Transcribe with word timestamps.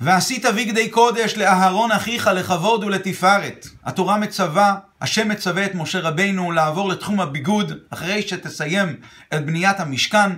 ועשית 0.00 0.44
בגדי 0.44 0.88
קודש 0.88 1.34
לאהרון 1.36 1.92
אחיך 1.92 2.26
לכבוד 2.26 2.84
ולתפארת. 2.84 3.66
התורה 3.84 4.18
מצווה, 4.18 4.76
השם 5.00 5.28
מצווה 5.28 5.64
את 5.64 5.74
משה 5.74 6.00
רבינו 6.00 6.52
לעבור 6.52 6.88
לתחום 6.88 7.20
הביגוד, 7.20 7.72
אחרי 7.90 8.22
שתסיים 8.22 8.96
את 9.34 9.46
בניית 9.46 9.80
המשכן. 9.80 10.30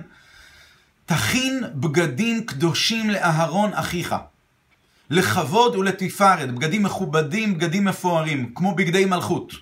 תכין 1.05 1.63
בגדים 1.75 2.45
קדושים 2.45 3.09
לאהרון 3.09 3.73
אחיך. 3.73 4.15
לכבוד 5.09 5.75
ולתפארת, 5.75 6.51
בגדים 6.51 6.83
מכובדים, 6.83 7.53
בגדים 7.57 7.85
מפוארים, 7.85 8.51
כמו 8.55 8.75
בגדי 8.75 9.05
מלכות. 9.05 9.53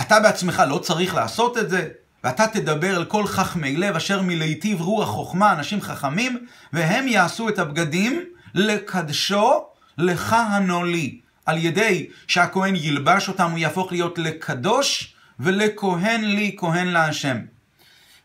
אתה 0.00 0.20
בעצמך 0.20 0.62
לא 0.68 0.78
צריך 0.78 1.14
לעשות 1.14 1.58
את 1.58 1.70
זה, 1.70 1.88
ואתה 2.24 2.46
תדבר 2.46 2.96
אל 2.96 3.04
כל 3.04 3.26
חכמי 3.26 3.76
לב 3.76 3.96
אשר 3.96 4.22
מלהיטיב 4.22 4.80
רוח 4.80 5.08
חוכמה, 5.08 5.52
אנשים 5.52 5.80
חכמים, 5.80 6.46
והם 6.72 7.08
יעשו 7.08 7.48
את 7.48 7.58
הבגדים 7.58 8.24
לקדשו 8.54 9.64
לך 9.98 10.32
הנולי. 10.32 11.20
על 11.46 11.58
ידי 11.58 12.06
שהכהן 12.26 12.76
ילבש 12.76 13.28
אותם, 13.28 13.50
הוא 13.50 13.58
יהפוך 13.58 13.92
להיות 13.92 14.18
לקדוש 14.18 15.14
ולכהן 15.40 16.24
לי, 16.24 16.54
כהן 16.58 16.86
להשם. 16.86 17.36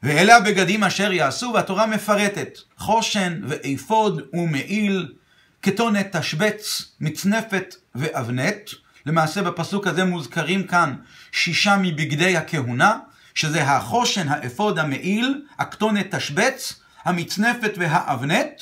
ואלה 0.04 0.38
הבגדים 0.38 0.84
אשר 0.84 1.12
יעשו, 1.12 1.52
והתורה 1.54 1.86
מפרטת, 1.86 2.58
חושן 2.78 3.42
ואפוד 3.48 4.22
ומעיל, 4.34 5.14
כתונת 5.62 6.16
תשבץ, 6.16 6.92
מצנפת 7.02 7.76
ואבנת. 7.96 8.70
למעשה 9.06 9.42
בפסוק 9.42 9.88
הזה 9.88 10.06
מוזכרים 10.06 10.64
כאן 10.64 10.96
שישה 11.32 11.78
מבגדי 11.82 12.38
הכהונה, 12.38 12.98
שזה 13.36 13.64
החושן, 13.64 14.28
האפוד, 14.30 14.80
המעיל, 14.80 15.42
הכתונת 15.59 16.16
תשבץ, 16.16 16.82
המצנפת 17.06 17.73
והאבנת. 17.78 18.62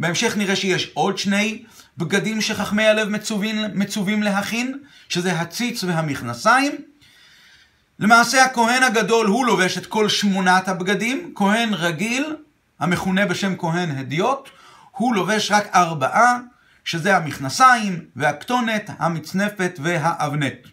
בהמשך 0.00 0.36
נראה 0.36 0.56
שיש 0.56 0.90
עוד 0.94 1.18
שני 1.18 1.64
בגדים 1.98 2.40
שחכמי 2.40 2.86
הלב 2.86 3.08
מצווים, 3.08 3.56
מצווים 3.74 4.22
להכין, 4.22 4.78
שזה 5.08 5.32
הציץ 5.32 5.84
והמכנסיים. 5.84 6.72
למעשה 7.98 8.44
הכהן 8.44 8.82
הגדול 8.82 9.26
הוא 9.26 9.46
לובש 9.46 9.78
את 9.78 9.86
כל 9.86 10.08
שמונת 10.08 10.68
הבגדים, 10.68 11.32
כהן 11.34 11.74
רגיל, 11.74 12.36
המכונה 12.80 13.26
בשם 13.26 13.56
כהן 13.58 13.90
הדיוט, 13.90 14.48
הוא 14.90 15.14
לובש 15.14 15.50
רק 15.50 15.68
ארבעה, 15.74 16.38
שזה 16.84 17.16
המכנסיים 17.16 18.04
והכתונת, 18.16 18.90
המצנפת 18.98 19.78
והאבנת. 19.82 20.66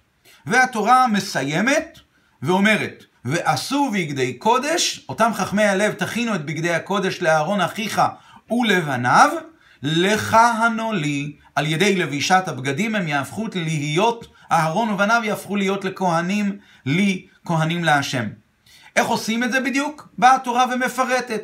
והתורה 0.46 1.08
מסיימת 1.08 2.00
ואומרת, 2.42 3.04
ועשו 3.26 3.92
בגדי 3.94 4.34
קודש, 4.34 5.06
אותם 5.10 5.32
חכמי 5.34 5.64
הלב 5.64 5.94
תכינו 5.94 6.36
את 6.36 6.46
בגדי 6.46 6.74
הקודש 6.74 7.22
לאהרון 7.22 7.62
אחיך 7.62 8.02
ולבניו, 8.52 9.30
לכהנו 9.84 10.94
לי, 10.94 11.36
על 11.56 11.66
ידי 11.66 11.96
לבישת 11.96 12.44
הבגדים 12.48 12.96
הם 12.96 13.08
יהפכו 13.08 13.48
להיות, 13.56 14.28
אהרון 14.52 14.90
ובניו 14.90 15.22
יהפכו 15.24 15.56
להיות 15.56 15.86
לכהנים, 15.86 16.58
לי, 16.86 17.26
כהנים 17.46 17.84
להשם. 17.84 18.26
איך 18.96 19.08
עושים 19.08 19.44
את 19.44 19.52
זה 19.52 19.60
בדיוק? 19.60 20.08
באה 20.18 20.36
התורה 20.36 20.66
ומפרטת. 20.74 21.44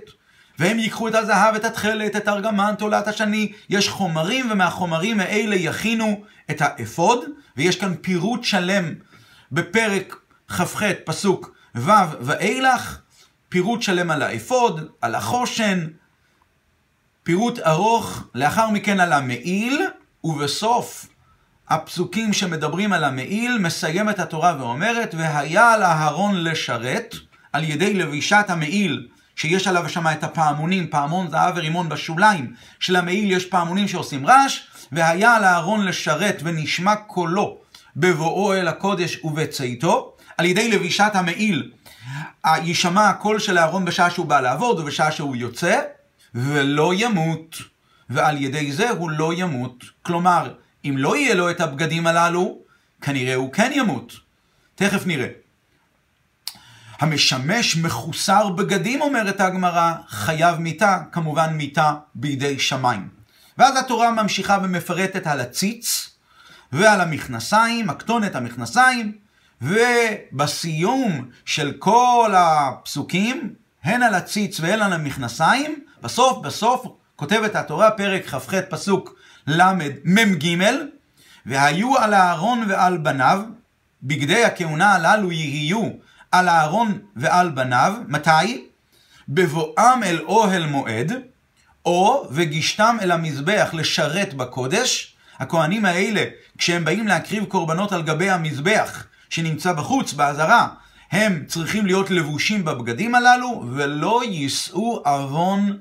והם 0.60 0.80
ייקחו 0.80 1.08
את 1.08 1.16
הזהב, 1.16 1.56
את 1.56 1.66
התכלת, 1.66 2.16
את 2.16 2.28
ארגמן, 2.28 2.74
תולעת 2.78 3.08
השני. 3.08 3.52
יש 3.70 3.90
חומרים, 3.90 4.52
ומהחומרים 4.52 5.20
האלה 5.20 5.56
יכינו 5.56 6.24
את 6.52 6.62
האפוד, 6.62 7.20
ויש 7.58 7.76
כאן 7.76 7.94
פירוט 8.02 8.44
שלם 8.44 8.94
בפרק 9.52 10.16
כ"ח, 10.48 10.84
פסוק 11.06 11.56
ו' 11.76 11.92
ואילך, 12.22 13.00
פירוט 13.50 13.82
שלם 13.82 14.12
על 14.12 14.22
האפוד, 14.22 14.90
על 15.02 15.16
החושן, 15.16 15.88
פירוט 17.24 17.60
ארוך, 17.60 18.24
לאחר 18.36 18.70
מכן 18.70 19.00
על 19.00 19.14
המעיל, 19.14 19.82
ובסוף 20.24 21.08
הפסוקים 21.70 22.34
שמדברים 22.34 22.94
על 22.94 23.04
המעיל, 23.04 23.58
מסיימת 23.58 24.20
התורה 24.20 24.56
ואומרת, 24.60 25.16
והיה 25.18 25.74
על 25.74 25.84
אהרון 25.84 26.44
לשרת, 26.44 27.16
על 27.54 27.64
ידי 27.64 27.94
לבישת 27.94 28.46
המעיל, 28.48 29.08
שיש 29.36 29.68
עליו 29.68 29.90
שם 29.90 30.08
את 30.08 30.24
הפעמונים, 30.24 30.88
פעמון 30.88 31.30
זהב 31.30 31.54
ורימון 31.58 31.90
בשוליים. 31.90 32.54
של 32.80 32.96
המעיל 32.96 33.32
יש 33.32 33.46
פעמונים 33.46 33.88
שעושים 33.88 34.28
רעש, 34.28 34.60
והיה 34.92 35.36
על 35.36 35.44
אהרון 35.44 35.86
לשרת 35.86 36.42
ונשמע 36.44 36.96
קולו 36.96 37.58
בבואו 37.96 38.54
אל 38.54 38.68
הקודש 38.68 39.20
ובצאתו, 39.24 40.16
על 40.38 40.46
ידי 40.46 40.72
לבישת 40.72 41.12
המעיל. 41.14 41.72
יישמע 42.46 43.10
הקול 43.10 43.40
של 43.40 43.58
אהרון 43.58 43.86
בשעה 43.86 44.10
שהוא 44.10 44.26
בא 44.26 44.42
לעבוד 44.42 44.80
ובשעה 44.80 45.12
שהוא 45.12 45.36
יוצא, 45.36 45.82
ולא 46.36 46.92
ימות, 46.96 47.58
ועל 48.10 48.42
ידי 48.42 48.72
זה 48.72 48.90
הוא 48.90 49.12
לא 49.12 49.34
ימות. 49.34 49.84
כלומר, 50.02 50.54
אם 50.86 50.96
לא 50.98 51.18
יהיה 51.18 51.36
לו 51.36 51.50
את 51.50 51.62
הבגדים 51.62 52.08
הללו, 52.08 52.58
כנראה 53.02 53.36
הוא 53.36 53.54
כן 53.54 53.72
ימות. 53.74 54.14
תכף 54.76 55.06
נראה. 55.06 55.28
המשמש 57.00 57.78
מחוסר 57.78 58.50
בגדים, 58.50 59.02
אומרת 59.02 59.42
הגמרא, 59.42 59.94
חייב 60.08 60.60
מיתה, 60.60 61.00
כמובן 61.12 61.54
מיתה 61.54 61.94
בידי 62.16 62.60
שמיים. 62.60 63.10
ואז 63.58 63.78
התורה 63.78 64.12
ממשיכה 64.12 64.58
ומפרטת 64.64 65.28
על 65.28 65.40
הציץ 65.40 66.10
ועל 66.72 67.02
המכנסיים, 67.02 67.90
הכתונת 67.90 68.36
המכנסיים, 68.36 69.18
ובסיום 69.62 71.30
של 71.46 71.74
כל 71.80 72.34
הפסוקים, 72.38 73.54
הן 73.84 74.04
על 74.04 74.14
הציץ 74.14 74.60
והן 74.60 74.82
על 74.82 74.94
המכנסיים, 74.94 75.84
בסוף 76.04 76.46
בסוף 76.46 76.86
כותבת 77.16 77.56
התורה 77.56 77.92
פרק 77.92 78.26
כ"ח 78.26 78.54
פסוק 78.70 79.16
ל"מ"ג, 79.48 80.58
והיו 81.46 81.98
על 81.98 82.14
אהרון 82.14 82.66
ועל 82.70 82.98
בניו, 82.98 83.42
בגדי 84.04 84.44
הכהונה 84.44 84.94
הללו 84.94 85.32
יהיו 85.32 85.90
על 86.32 86.50
אהרון 86.50 87.00
ועל 87.16 87.50
בניו, 87.50 87.94
מתי? 88.08 88.66
בבואם 89.30 90.04
אל 90.04 90.20
אוהל 90.22 90.66
מועד, 90.66 91.14
או 91.86 92.28
וגישתם 92.32 92.98
אל 93.02 93.12
המזבח 93.12 93.70
לשרת 93.74 94.34
בקודש. 94.34 95.16
הכהנים 95.40 95.86
האלה, 95.86 96.24
כשהם 96.58 96.86
באים 96.86 97.08
להקריב 97.08 97.46
קורבנות 97.46 97.92
על 97.92 98.02
גבי 98.02 98.30
המזבח 98.30 99.06
שנמצא 99.30 99.74
בחוץ, 99.74 100.14
באזהרה, 100.14 100.68
הם 101.12 101.44
צריכים 101.48 101.86
להיות 101.86 102.12
לבושים 102.12 102.66
בבגדים 102.66 103.16
הללו, 103.16 103.64
ולא 103.72 104.22
יישאו 104.26 105.02
עוון 105.06 105.78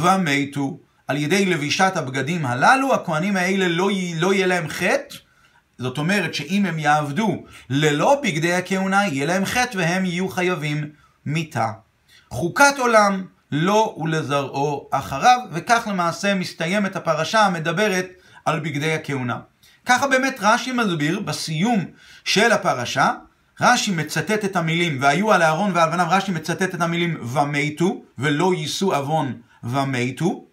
ומתו. 0.00 0.78
על 1.08 1.16
ידי 1.16 1.46
לבישת 1.46 1.92
הבגדים 1.96 2.46
הללו, 2.46 2.94
הכהנים 2.94 3.36
האלה 3.36 3.68
לא, 3.68 3.90
לא 4.16 4.34
יהיה 4.34 4.46
להם 4.46 4.68
חטא, 4.68 5.16
זאת 5.78 5.98
אומרת 5.98 6.34
שאם 6.34 6.66
הם 6.66 6.78
יעבדו 6.78 7.44
ללא 7.70 8.20
בגדי 8.22 8.52
הכהונה, 8.52 9.06
יהיה 9.06 9.26
להם 9.26 9.44
חטא 9.44 9.76
והם 9.78 10.04
יהיו 10.04 10.28
חייבים 10.28 10.90
מיתה. 11.26 11.72
חוקת 12.30 12.74
עולם, 12.78 13.24
לו 13.52 13.62
לא 13.62 13.96
ולזרעו 13.98 14.88
אחריו, 14.90 15.38
וכך 15.52 15.86
למעשה 15.90 16.34
מסתיימת 16.34 16.96
הפרשה 16.96 17.40
המדברת 17.40 18.08
על 18.44 18.60
בגדי 18.60 18.92
הכהונה. 18.92 19.38
ככה 19.86 20.06
באמת 20.06 20.36
רש"י 20.40 20.72
מסביר 20.72 21.20
בסיום 21.20 21.84
של 22.24 22.52
הפרשה, 22.52 23.12
רש"י 23.60 23.90
מצטט 23.90 24.44
את 24.44 24.56
המילים 24.56 24.98
והיו 25.00 25.32
על 25.32 25.42
אהרון 25.42 25.70
ועל 25.74 25.90
בניו, 25.90 26.06
רש"י 26.10 26.32
מצטט 26.32 26.74
את 26.74 26.80
המילים 26.80 27.18
ומתו, 27.34 28.02
ולא 28.18 28.54
יישאו 28.54 28.94
עוון 28.94 29.40
ומתו. 29.64 30.44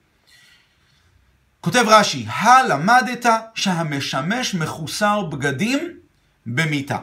כותב 1.62 1.84
רש"י, 1.88 2.26
הלמדת 2.30 3.26
שהמשמש 3.56 4.56
מחוסר 4.56 5.22
בגדים 5.24 5.80
במיתה. 6.46 6.98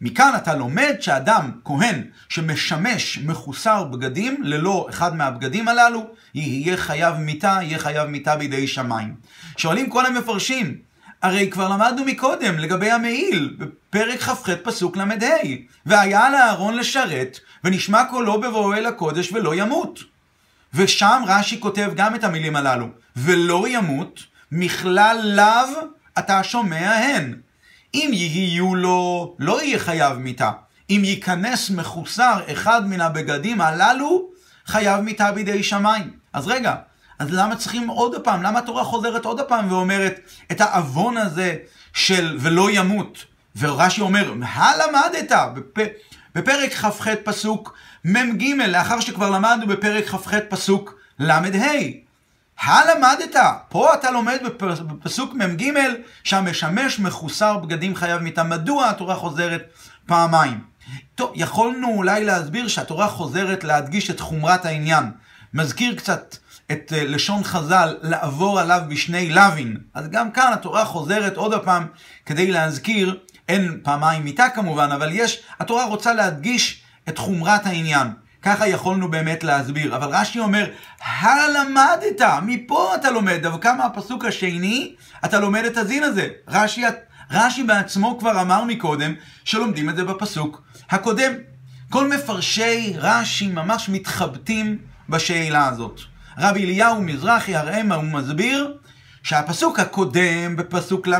מכאן 0.00 0.32
אתה 0.36 0.54
לומד 0.54 0.94
שאדם, 1.00 1.50
כהן, 1.64 2.02
שמשמש 2.28 3.18
מחוסר 3.18 3.84
בגדים, 3.84 4.42
ללא 4.42 4.86
אחד 4.90 5.16
מהבגדים 5.16 5.68
הללו, 5.68 6.06
יהיה 6.34 6.76
חייב 6.76 7.16
מיתה, 7.16 7.58
יהיה 7.62 7.78
חייב 7.78 8.08
מיתה 8.08 8.36
בידי 8.36 8.68
שמיים. 8.68 9.14
שואלים 9.56 9.90
כל 9.90 10.06
המפרשים, 10.06 10.76
הרי 11.22 11.50
כבר 11.50 11.68
למדנו 11.68 12.04
מקודם 12.04 12.58
לגבי 12.58 12.90
המעיל, 12.90 13.56
בפרק 13.58 14.20
כ"ח 14.20 14.48
פסוק 14.62 14.96
ל"ה, 14.96 15.04
והיה 15.86 16.30
לאהרון 16.30 16.74
לשרת, 16.76 17.38
ונשמע 17.64 18.04
קולו 18.10 18.40
בבואו 18.40 18.74
אל 18.74 18.86
הקודש 18.86 19.32
ולא 19.32 19.54
ימות. 19.54 20.17
ושם 20.74 21.22
רש"י 21.26 21.60
כותב 21.60 21.90
גם 21.96 22.14
את 22.14 22.24
המילים 22.24 22.56
הללו, 22.56 22.86
ולא 23.16 23.64
ימות, 23.68 24.20
מכלל 24.52 25.20
לאו 25.24 25.80
אתה 26.18 26.42
שומע 26.42 26.90
הן. 26.90 27.34
אם 27.94 28.10
יהיו 28.12 28.74
לו, 28.74 29.34
לא 29.38 29.62
יהיה 29.62 29.78
חייב 29.78 30.18
מיתה. 30.18 30.50
אם 30.90 31.02
ייכנס 31.04 31.70
מחוסר 31.70 32.40
אחד 32.52 32.88
מן 32.88 33.00
הבגדים 33.00 33.60
הללו, 33.60 34.28
חייב 34.66 35.00
מיתה 35.00 35.32
בידי 35.32 35.62
שמיים. 35.62 36.10
אז 36.32 36.46
רגע, 36.46 36.74
אז 37.18 37.28
למה 37.30 37.56
צריכים 37.56 37.88
עוד 37.88 38.24
פעם? 38.24 38.42
למה 38.42 38.58
התורה 38.58 38.84
חוזרת 38.84 39.24
עוד 39.24 39.40
פעם 39.48 39.72
ואומרת 39.72 40.20
את 40.52 40.60
העוון 40.60 41.16
הזה 41.16 41.56
של 41.92 42.36
ולא 42.40 42.70
ימות? 42.70 43.24
ורש"י 43.58 44.00
אומר, 44.00 44.34
הלמדת 44.42 45.32
בפ... 45.54 45.86
בפרק 46.38 46.72
כ"ח 46.72 47.08
פסוק 47.24 47.74
מ"ג, 48.04 48.44
לאחר 48.68 49.00
שכבר 49.00 49.30
למדנו 49.30 49.66
בפרק 49.66 50.08
כ"ח 50.08 50.34
פסוק 50.48 50.94
ל"ה. 51.18 51.40
הלמדת, 52.60 53.36
פה 53.68 53.94
אתה 53.94 54.10
לומד 54.10 54.38
בפסוק 54.58 55.34
מ"ג 55.34 55.72
שהמשמש 56.24 57.00
מחוסר 57.00 57.56
בגדים 57.56 57.96
חייב 57.96 58.22
מיתה. 58.22 58.42
מדוע 58.42 58.88
התורה 58.88 59.14
חוזרת 59.14 59.62
פעמיים? 60.06 60.60
טוב, 61.14 61.32
יכולנו 61.34 61.88
אולי 61.88 62.24
להסביר 62.24 62.68
שהתורה 62.68 63.08
חוזרת 63.08 63.64
להדגיש 63.64 64.10
את 64.10 64.20
חומרת 64.20 64.64
העניין. 64.64 65.04
מזכיר 65.54 65.94
קצת 65.94 66.36
את 66.72 66.92
אה, 66.96 67.04
לשון 67.04 67.44
חז"ל, 67.44 67.96
לעבור 68.02 68.60
עליו 68.60 68.80
בשני 68.88 69.30
לוין. 69.30 69.76
אז 69.94 70.08
גם 70.08 70.30
כאן 70.30 70.52
התורה 70.52 70.84
חוזרת 70.84 71.36
עוד 71.36 71.64
פעם 71.64 71.86
כדי 72.26 72.50
להזכיר, 72.50 73.18
אין 73.48 73.80
פעמיים 73.82 74.24
מיתה 74.24 74.48
כמובן, 74.48 74.88
אבל 74.92 75.10
יש, 75.12 75.42
התורה 75.60 75.84
רוצה 75.84 76.14
להדגיש 76.14 76.82
את 77.08 77.18
חומרת 77.18 77.66
העניין. 77.66 78.08
ככה 78.42 78.68
יכולנו 78.68 79.10
באמת 79.10 79.44
להסביר. 79.44 79.96
אבל 79.96 80.08
רש"י 80.08 80.38
אומר, 80.38 80.70
הלמדת, 81.04 82.20
מפה 82.42 82.94
אתה 82.94 83.10
לומד, 83.10 83.38
דווקא 83.42 83.72
מהפסוק 83.78 84.24
השני, 84.24 84.94
אתה 85.24 85.40
לומד 85.40 85.64
את 85.64 85.76
הדין 85.76 86.02
הזה. 86.02 86.28
רש"י, 86.48 86.82
רש"י 87.30 87.62
בעצמו 87.62 88.18
כבר 88.18 88.40
אמר 88.40 88.64
מקודם, 88.64 89.14
שלומדים 89.44 89.90
את 89.90 89.96
זה 89.96 90.04
בפסוק 90.04 90.62
הקודם. 90.90 91.32
כל 91.90 92.08
מפרשי 92.08 92.92
רש"י 92.96 93.48
ממש 93.48 93.88
מתחבטים 93.88 94.78
בשאלה 95.08 95.68
הזאת. 95.68 96.00
רבי 96.38 96.64
אליהו 96.64 97.02
מזרחי 97.02 97.56
הראמה 97.56 97.94
הוא 97.94 98.04
מסביר 98.04 98.76
שהפסוק 99.22 99.80
הקודם 99.80 100.56
בפסוק 100.56 101.06
ל"ה, 101.06 101.18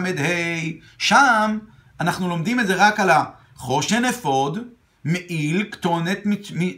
שם 0.98 1.58
אנחנו 2.00 2.28
לומדים 2.28 2.60
את 2.60 2.66
זה 2.66 2.74
רק 2.74 3.00
על 3.00 3.10
החושן 3.10 4.04
אפוד, 4.04 4.58
מעיל, 5.04 5.64
כתונת, 5.70 6.18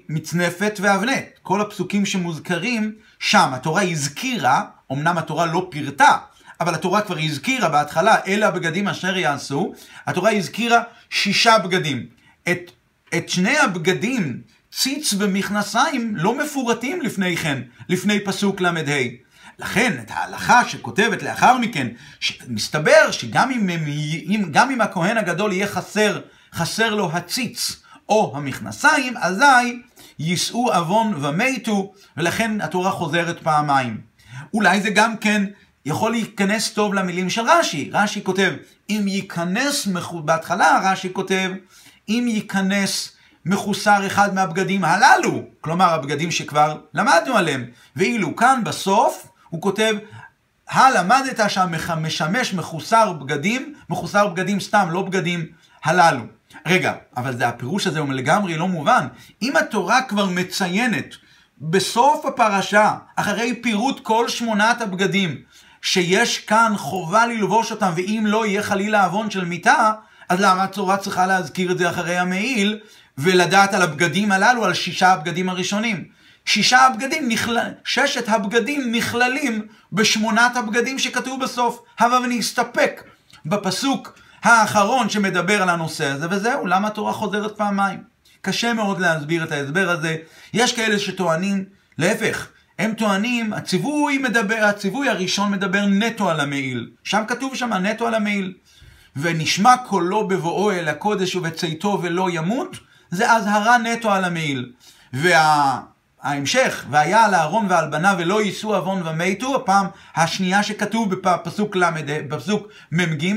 מצנפת 0.08 0.78
ואבנת. 0.80 1.24
כל 1.42 1.60
הפסוקים 1.60 2.06
שמוזכרים 2.06 2.94
שם, 3.18 3.50
התורה 3.52 3.82
הזכירה, 3.82 4.64
אמנם 4.92 5.18
התורה 5.18 5.46
לא 5.46 5.66
פירטה, 5.70 6.16
אבל 6.60 6.74
התורה 6.74 7.00
כבר 7.00 7.18
הזכירה 7.18 7.68
בהתחלה, 7.68 8.16
אלה 8.26 8.48
הבגדים 8.48 8.88
אשר 8.88 9.16
יעשו, 9.16 9.74
התורה 10.06 10.32
הזכירה 10.32 10.82
שישה 11.10 11.58
בגדים. 11.58 12.06
את, 12.48 12.70
את 13.16 13.28
שני 13.28 13.58
הבגדים, 13.58 14.40
ציץ 14.72 15.14
ומכנסיים, 15.18 16.16
לא 16.16 16.38
מפורטים 16.38 17.00
לפני 17.00 17.36
כן, 17.36 17.62
לפני 17.88 18.20
פסוק 18.20 18.60
ל"ה. 18.60 18.70
לכן, 19.60 19.98
את 20.02 20.10
ההלכה 20.10 20.68
שכותבת 20.68 21.22
לאחר 21.22 21.58
מכן, 21.58 21.88
מסתבר 22.48 23.10
שגם 23.10 23.50
אם, 23.50 23.68
אם, 24.28 24.44
גם 24.50 24.70
אם 24.70 24.80
הכהן 24.80 25.16
הגדול 25.16 25.52
יהיה 25.52 25.66
חסר, 25.66 26.20
חסר 26.54 26.94
לו 26.94 27.10
הציץ, 27.12 27.82
או 28.08 28.32
המכנסיים, 28.36 29.16
אזי 29.16 29.82
יישאו 30.18 30.72
עוון 30.72 31.14
ומתו, 31.24 31.92
ולכן 32.16 32.60
התורה 32.60 32.90
חוזרת 32.90 33.42
פעמיים. 33.42 34.00
אולי 34.54 34.80
זה 34.80 34.90
גם 34.90 35.16
כן 35.16 35.44
יכול 35.86 36.10
להיכנס 36.10 36.70
טוב 36.70 36.94
למילים 36.94 37.30
של 37.30 37.42
רש"י. 37.42 37.90
רש"י 37.92 38.24
כותב, 38.24 38.52
אם 38.90 39.04
ייכנס, 39.08 39.88
בהתחלה 40.24 40.80
רש"י 40.84 41.12
כותב, 41.12 41.50
אם 42.08 42.24
ייכנס 42.28 43.12
מחוסר 43.46 44.06
אחד 44.06 44.34
מהבגדים 44.34 44.84
הללו, 44.84 45.42
כלומר 45.60 45.94
הבגדים 45.94 46.30
שכבר 46.30 46.78
למדנו 46.94 47.36
עליהם, 47.36 47.64
ואילו 47.96 48.36
כאן 48.36 48.60
בסוף 48.64 49.29
הוא 49.50 49.62
כותב, 49.62 49.94
הלמדת 50.70 51.50
שהמשמש 51.50 52.54
מחוסר 52.54 53.12
בגדים, 53.12 53.74
מחוסר 53.90 54.26
בגדים 54.26 54.60
סתם, 54.60 54.88
לא 54.90 55.02
בגדים 55.02 55.46
הללו. 55.84 56.22
רגע, 56.66 56.94
אבל 57.16 57.36
זה 57.36 57.48
הפירוש 57.48 57.86
הזה 57.86 57.98
הוא 57.98 58.12
לגמרי 58.12 58.56
לא 58.56 58.68
מובן. 58.68 59.06
אם 59.42 59.56
התורה 59.56 60.02
כבר 60.02 60.26
מציינת 60.26 61.14
בסוף 61.60 62.26
הפרשה, 62.26 62.94
אחרי 63.16 63.54
פירוט 63.62 64.00
כל 64.02 64.28
שמונת 64.28 64.80
הבגדים, 64.80 65.36
שיש 65.82 66.38
כאן 66.38 66.72
חובה 66.76 67.26
ללבוש 67.26 67.70
אותם, 67.70 67.92
ואם 67.96 68.24
לא 68.26 68.46
יהיה 68.46 68.62
חלילה 68.62 69.04
עוון 69.04 69.30
של 69.30 69.44
מיתה, 69.44 69.92
אז 70.28 70.40
למה 70.40 70.64
התורה 70.64 70.96
צריכה 70.96 71.26
להזכיר 71.26 71.72
את 71.72 71.78
זה 71.78 71.90
אחרי 71.90 72.18
המעיל, 72.18 72.78
ולדעת 73.18 73.74
על 73.74 73.82
הבגדים 73.82 74.32
הללו, 74.32 74.64
על 74.64 74.74
שישה 74.74 75.12
הבגדים 75.12 75.48
הראשונים? 75.48 76.19
שישה 76.44 76.86
הבגדים, 76.86 77.28
נכל... 77.28 77.56
ששת 77.84 78.28
הבגדים 78.28 78.92
נכללים 78.92 79.66
בשמונת 79.92 80.56
הבגדים 80.56 80.98
שכתוב 80.98 81.42
בסוף. 81.42 81.82
הבה 81.98 82.18
ונסתפק 82.20 83.02
בפסוק 83.46 84.18
האחרון 84.42 85.08
שמדבר 85.08 85.62
על 85.62 85.68
הנושא 85.68 86.06
הזה, 86.06 86.26
וזהו, 86.30 86.66
למה 86.66 86.88
התורה 86.88 87.12
חוזרת 87.12 87.56
פעמיים? 87.56 88.02
קשה 88.42 88.72
מאוד 88.72 89.00
להסביר 89.00 89.44
את 89.44 89.52
ההסבר 89.52 89.90
הזה. 89.90 90.16
יש 90.54 90.72
כאלה 90.72 90.98
שטוענים, 90.98 91.64
להפך, 91.98 92.48
הם 92.78 92.94
טוענים, 92.94 93.52
הציווי 93.52 94.18
מדבר, 94.18 94.64
הציווי 94.64 95.08
הראשון 95.08 95.50
מדבר 95.52 95.86
נטו 95.86 96.30
על 96.30 96.40
המעיל. 96.40 96.90
שם 97.04 97.22
כתוב 97.28 97.54
שם 97.54 97.72
נטו 97.72 98.06
על 98.06 98.14
המעיל. 98.14 98.52
ונשמע 99.16 99.76
קולו 99.76 100.28
בבואו 100.28 100.70
אל 100.70 100.88
הקודש 100.88 101.36
ובצאתו 101.36 101.98
ולא 102.02 102.30
ימות, 102.30 102.76
זה 103.10 103.32
אזהרה 103.32 103.78
נטו 103.78 104.12
על 104.12 104.24
המעיל. 104.24 104.72
וההמשך, 106.24 106.84
והיה 106.90 107.24
על 107.24 107.34
אהרון 107.34 107.66
ועל 107.68 107.90
בניו 107.90 108.14
ולא 108.18 108.42
יישאו 108.42 108.74
עוון 108.74 109.06
ומתו, 109.06 109.56
הפעם 109.56 109.86
השנייה 110.16 110.62
שכתוב 110.62 111.14
בפסוק 111.14 111.76
ל', 111.76 111.90
בפסוק 112.28 112.68
מ"ג, 112.92 113.34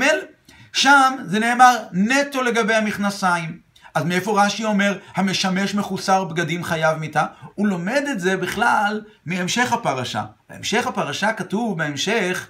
שם 0.72 1.16
זה 1.24 1.38
נאמר 1.38 1.76
נטו 1.92 2.42
לגבי 2.42 2.74
המכנסיים. 2.74 3.64
אז 3.94 4.04
מאיפה 4.04 4.44
רש"י 4.44 4.64
אומר, 4.64 4.98
המשמש 5.14 5.74
מחוסר 5.74 6.24
בגדים 6.24 6.64
חייב 6.64 6.98
מיתה? 6.98 7.26
הוא 7.54 7.66
לומד 7.66 8.02
את 8.10 8.20
זה 8.20 8.36
בכלל 8.36 9.00
מהמשך 9.26 9.72
הפרשה. 9.72 10.24
בהמשך 10.50 10.86
הפרשה 10.86 11.32
כתוב 11.32 11.78
בהמשך, 11.78 12.48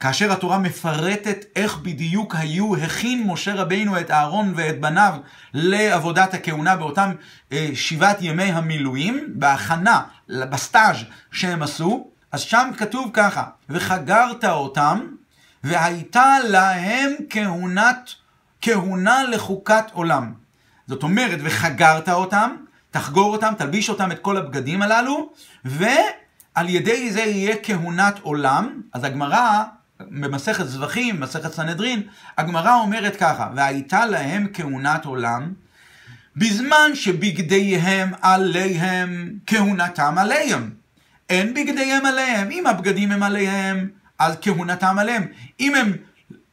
כאשר 0.00 0.32
התורה 0.32 0.58
מפרטת 0.58 1.44
איך 1.56 1.78
בדיוק 1.78 2.34
היו, 2.34 2.76
הכין 2.76 3.26
משה 3.26 3.54
רבינו 3.54 4.00
את 4.00 4.10
אהרון 4.10 4.52
ואת 4.56 4.80
בניו 4.80 5.14
לעבודת 5.54 6.34
הכהונה 6.34 6.76
באותם 6.76 7.10
אה, 7.52 7.70
שבעת 7.74 8.16
ימי 8.20 8.42
המילואים, 8.42 9.26
בהכנה, 9.34 10.02
בסטאז' 10.28 10.96
שהם 11.32 11.62
עשו, 11.62 12.08
אז 12.32 12.40
שם 12.40 12.70
כתוב 12.76 13.10
ככה, 13.12 13.44
וחגרת 13.70 14.44
אותם 14.44 15.00
והייתה 15.64 16.36
להם 16.48 17.12
כהונת, 17.30 18.10
כהונה 18.60 19.22
לחוקת 19.22 19.84
עולם. 19.92 20.32
זאת 20.86 21.02
אומרת, 21.02 21.38
וחגרת 21.42 22.08
אותם, 22.08 22.56
תחגור 22.90 23.32
אותם, 23.32 23.52
תלביש 23.58 23.88
אותם 23.88 24.12
את 24.12 24.18
כל 24.18 24.36
הבגדים 24.36 24.82
הללו, 24.82 25.32
ועל 25.64 26.68
ידי 26.68 27.12
זה 27.12 27.20
יהיה 27.20 27.56
כהונת 27.62 28.18
עולם. 28.18 28.80
אז 28.92 29.04
הגמרא, 29.04 29.64
במסכת 30.08 30.66
זבחים, 30.66 31.20
מסכת 31.20 31.52
סנהדרין, 31.52 32.02
הגמרא 32.38 32.74
אומרת 32.74 33.16
ככה, 33.16 33.48
והייתה 33.56 34.06
להם 34.06 34.46
כהונת 34.52 35.04
עולם, 35.04 35.52
בזמן 36.36 36.90
שבגדיהם 36.94 38.10
עליהם, 38.20 39.32
כהונתם 39.46 40.14
עליהם. 40.18 40.70
אין 41.30 41.54
בגדיהם 41.54 42.06
עליהם, 42.06 42.50
אם 42.50 42.66
הבגדים 42.66 43.12
הם 43.12 43.22
עליהם, 43.22 43.88
אז 44.18 44.36
כהונתם 44.42 44.98
עליהם. 44.98 45.26
אם 45.60 45.74
הם, 45.74 45.92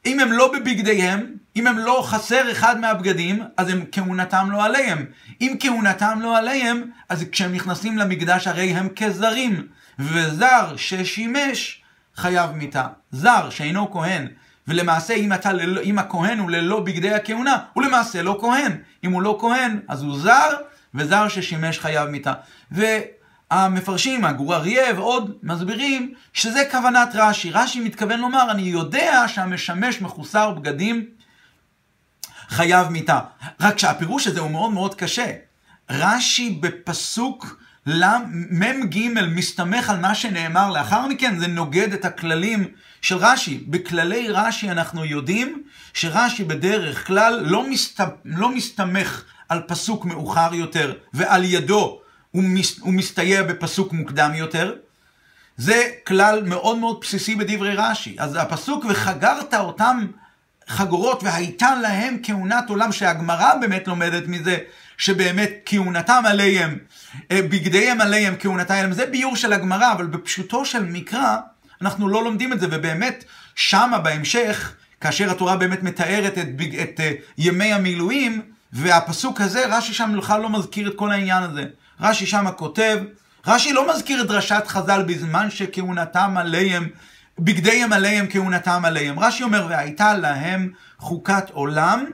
אם 0.05 0.19
הם 0.19 0.31
לא 0.31 0.51
בבגדיהם, 0.53 1.25
אם 1.55 1.67
הם 1.67 1.77
לא 1.77 2.03
חסר 2.05 2.51
אחד 2.51 2.79
מהבגדים, 2.79 3.43
אז 3.57 3.69
הם 3.69 3.83
כהונתם 3.91 4.47
לא 4.51 4.65
עליהם. 4.65 5.05
אם 5.41 5.55
כהונתם 5.59 6.19
לא 6.21 6.37
עליהם, 6.37 6.81
אז 7.09 7.25
כשהם 7.31 7.53
נכנסים 7.53 7.97
למקדש 7.97 8.47
הרי 8.47 8.71
הם 8.71 8.89
כזרים. 8.95 9.67
וזר 9.99 10.73
ששימש 10.75 11.81
חייב 12.17 12.51
מיתה. 12.51 12.87
זר 13.11 13.49
שאינו 13.49 13.91
כהן. 13.91 14.27
ולמעשה 14.67 15.13
אם, 15.13 15.33
אתה, 15.33 15.51
אם 15.83 15.99
הכהן 15.99 16.39
הוא 16.39 16.51
ללא 16.51 16.79
בגדי 16.79 17.13
הכהונה, 17.13 17.57
הוא 17.73 17.83
למעשה 17.83 18.21
לא 18.21 18.37
כהן. 18.41 18.71
אם 19.03 19.11
הוא 19.11 19.21
לא 19.21 19.37
כהן, 19.41 19.79
אז 19.87 20.01
הוא 20.01 20.19
זר, 20.19 20.49
וזר 20.95 21.27
ששימש 21.27 21.79
חייב 21.79 22.09
מיתה. 22.09 22.33
המפרשים, 23.51 24.25
הגור 24.25 24.55
אריה 24.55 24.93
ועוד, 24.95 25.37
מסבירים 25.43 26.13
שזה 26.33 26.63
כוונת 26.71 27.09
רש"י. 27.13 27.51
רש"י 27.51 27.79
מתכוון 27.79 28.19
לומר, 28.19 28.51
אני 28.51 28.61
יודע 28.61 29.23
שהמשמש 29.27 30.01
מחוסר 30.01 30.51
בגדים 30.51 31.05
חייב 32.49 32.87
מיתה. 32.87 33.19
רק 33.61 33.77
שהפירוש 33.77 34.27
הזה 34.27 34.39
הוא 34.39 34.51
מאוד 34.51 34.71
מאוד 34.71 34.95
קשה. 34.95 35.31
רש"י 35.89 36.49
בפסוק 36.49 37.61
מ"ג 37.87 38.99
מסתמך 39.35 39.89
על 39.89 39.99
מה 39.99 40.15
שנאמר 40.15 40.71
לאחר 40.71 41.07
מכן, 41.07 41.39
זה 41.39 41.47
נוגד 41.47 41.93
את 41.93 42.05
הכללים 42.05 42.67
של 43.01 43.15
רש"י. 43.15 43.63
בכללי 43.67 44.27
רש"י 44.29 44.71
אנחנו 44.71 45.05
יודעים 45.05 45.63
שרש"י 45.93 46.43
בדרך 46.43 47.07
כלל 47.07 47.43
לא, 47.45 47.69
מסת... 47.69 48.07
לא 48.25 48.55
מסתמך 48.55 49.23
על 49.49 49.61
פסוק 49.67 50.05
מאוחר 50.05 50.53
יותר 50.53 50.93
ועל 51.13 51.43
ידו 51.43 51.99
הוא, 52.31 52.43
מס, 52.43 52.79
הוא 52.79 52.93
מסתייע 52.93 53.43
בפסוק 53.43 53.93
מוקדם 53.93 54.31
יותר. 54.35 54.75
זה 55.57 55.83
כלל 56.07 56.43
מאוד 56.45 56.77
מאוד 56.77 56.97
בסיסי 57.01 57.35
בדברי 57.35 57.75
רש"י. 57.75 58.15
אז 58.19 58.35
הפסוק 58.35 58.85
וחגרת 58.89 59.53
אותם 59.53 60.07
חגורות 60.67 61.23
והייתה 61.23 61.75
להם 61.75 62.17
כהונת 62.23 62.69
עולם, 62.69 62.91
שהגמרא 62.91 63.55
באמת 63.55 63.87
לומדת 63.87 64.23
מזה, 64.27 64.57
שבאמת 64.97 65.51
כהונתם 65.65 66.23
עליהם, 66.25 66.77
אה, 67.31 67.41
בגדיהם 67.41 68.01
עליהם 68.01 68.35
כהונתה 68.39 68.75
עליהם, 68.75 68.91
זה 68.91 69.05
ביור 69.05 69.35
של 69.35 69.53
הגמרא, 69.53 69.91
אבל 69.91 70.05
בפשוטו 70.05 70.65
של 70.65 70.83
מקרא, 70.83 71.37
אנחנו 71.81 72.07
לא 72.07 72.23
לומדים 72.23 72.53
את 72.53 72.59
זה, 72.59 72.67
ובאמת, 72.71 73.23
שמה 73.55 73.99
בהמשך, 73.99 74.75
כאשר 75.01 75.31
התורה 75.31 75.57
באמת 75.57 75.83
מתארת 75.83 76.37
את, 76.37 76.37
את, 76.37 76.61
את 76.81 76.99
אה, 76.99 77.11
ימי 77.37 77.73
המילואים, 77.73 78.41
והפסוק 78.73 79.41
הזה, 79.41 79.65
רש"י 79.67 79.93
שם 79.93 80.15
בכלל 80.17 80.41
לא 80.41 80.49
מזכיר 80.49 80.87
את 80.87 80.95
כל 80.95 81.11
העניין 81.11 81.43
הזה. 81.43 81.65
רש"י 82.01 82.25
שם 82.25 82.45
כותב, 82.57 82.99
רש"י 83.47 83.73
לא 83.73 83.93
מזכיר 83.93 84.21
את 84.21 84.27
דרשת 84.27 84.63
חז"ל 84.67 85.03
בזמן 85.07 85.49
שכהונתם 85.49 86.35
עליהם, 86.37 86.87
בגדיהם 87.39 87.93
עליהם 87.93 88.25
כהונתם 88.29 88.85
עליהם. 88.85 89.19
רש"י 89.19 89.43
אומר, 89.43 89.67
והייתה 89.69 90.13
להם 90.13 90.71
חוקת 90.97 91.49
עולם, 91.49 92.05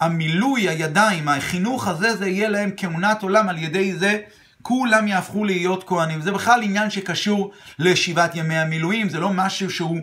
המילוי 0.00 0.68
הידיים, 0.68 1.28
החינוך 1.28 1.88
הזה, 1.88 2.16
זה 2.16 2.28
יהיה 2.28 2.48
להם 2.48 2.70
כהונת 2.76 3.22
עולם, 3.22 3.48
על 3.48 3.58
ידי 3.58 3.94
זה 3.94 4.18
כולם 4.62 5.08
יהפכו 5.08 5.44
להיות 5.44 5.84
כהנים. 5.86 6.20
זה 6.20 6.32
בכלל 6.32 6.62
עניין 6.62 6.90
שקשור 6.90 7.52
לשבעת 7.78 8.34
ימי 8.34 8.58
המילואים, 8.58 9.08
זה 9.08 9.20
לא 9.20 9.30
משהו 9.30 9.70
שהוא, 9.70 9.98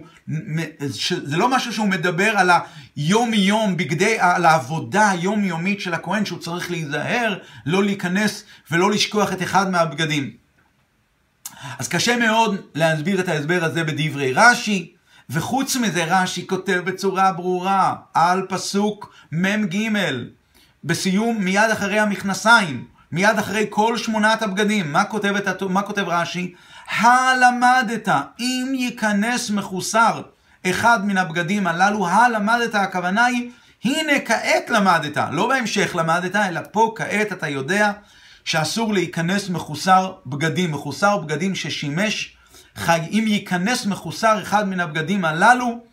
זה 1.23 1.37
לא 1.37 1.49
משהו 1.49 1.73
שהוא 1.73 1.87
מדבר 1.87 2.37
על 2.37 2.49
היום-יום, 2.95 3.77
בגדי, 3.77 4.15
על 4.19 4.45
העבודה 4.45 5.09
היומיומית 5.09 5.81
של 5.81 5.93
הכהן, 5.93 6.25
שהוא 6.25 6.39
צריך 6.39 6.71
להיזהר, 6.71 7.37
לא 7.65 7.83
להיכנס 7.83 8.43
ולא 8.71 8.91
לשכוח 8.91 9.33
את 9.33 9.41
אחד 9.41 9.71
מהבגדים. 9.71 10.31
אז 11.79 11.87
קשה 11.87 12.17
מאוד 12.17 12.61
להסביר 12.75 13.19
את 13.19 13.27
ההסבר 13.27 13.63
הזה 13.63 13.83
בדברי 13.83 14.33
רש"י, 14.33 14.93
וחוץ 15.33 15.75
מזה 15.75 16.05
רש"י 16.07 16.47
כותב 16.47 16.81
בצורה 16.85 17.31
ברורה 17.31 17.95
על 18.13 18.45
פסוק 18.49 19.13
מ"ג, 19.31 19.77
בסיום 20.83 21.37
מיד 21.37 21.69
אחרי 21.71 21.99
המכנסיים. 21.99 22.85
מיד 23.11 23.39
אחרי 23.39 23.65
כל 23.69 23.97
שמונת 23.97 24.41
הבגדים. 24.41 24.93
מה 24.93 25.03
כותב, 25.03 25.35
את, 25.35 25.63
מה 25.63 25.81
כותב 25.81 26.03
רש"י? 26.07 26.53
הלמדת, 26.89 28.09
אם 28.39 28.73
ייכנס 28.75 29.49
מחוסר 29.49 30.21
אחד 30.65 31.05
מן 31.05 31.17
הבגדים 31.17 31.67
הללו, 31.67 32.07
הלמדת, 32.07 32.75
הכוונה 32.75 33.25
היא, 33.25 33.51
הנה 33.83 34.19
כעת 34.25 34.69
למדת, 34.69 35.17
לא 35.31 35.47
בהמשך 35.47 35.95
למדת, 35.95 36.35
אלא 36.35 36.61
פה 36.71 36.93
כעת 36.95 37.31
אתה 37.31 37.47
יודע 37.47 37.91
שאסור 38.45 38.93
להיכנס 38.93 39.49
מחוסר 39.49 40.13
בגדים, 40.25 40.71
מחוסר 40.71 41.17
בגדים 41.17 41.55
ששימש, 41.55 42.37
חי... 42.75 42.99
אם 43.11 43.25
ייכנס 43.27 43.85
מחוסר 43.85 44.41
אחד 44.41 44.67
מן 44.67 44.79
הבגדים 44.79 45.25
הללו, 45.25 45.83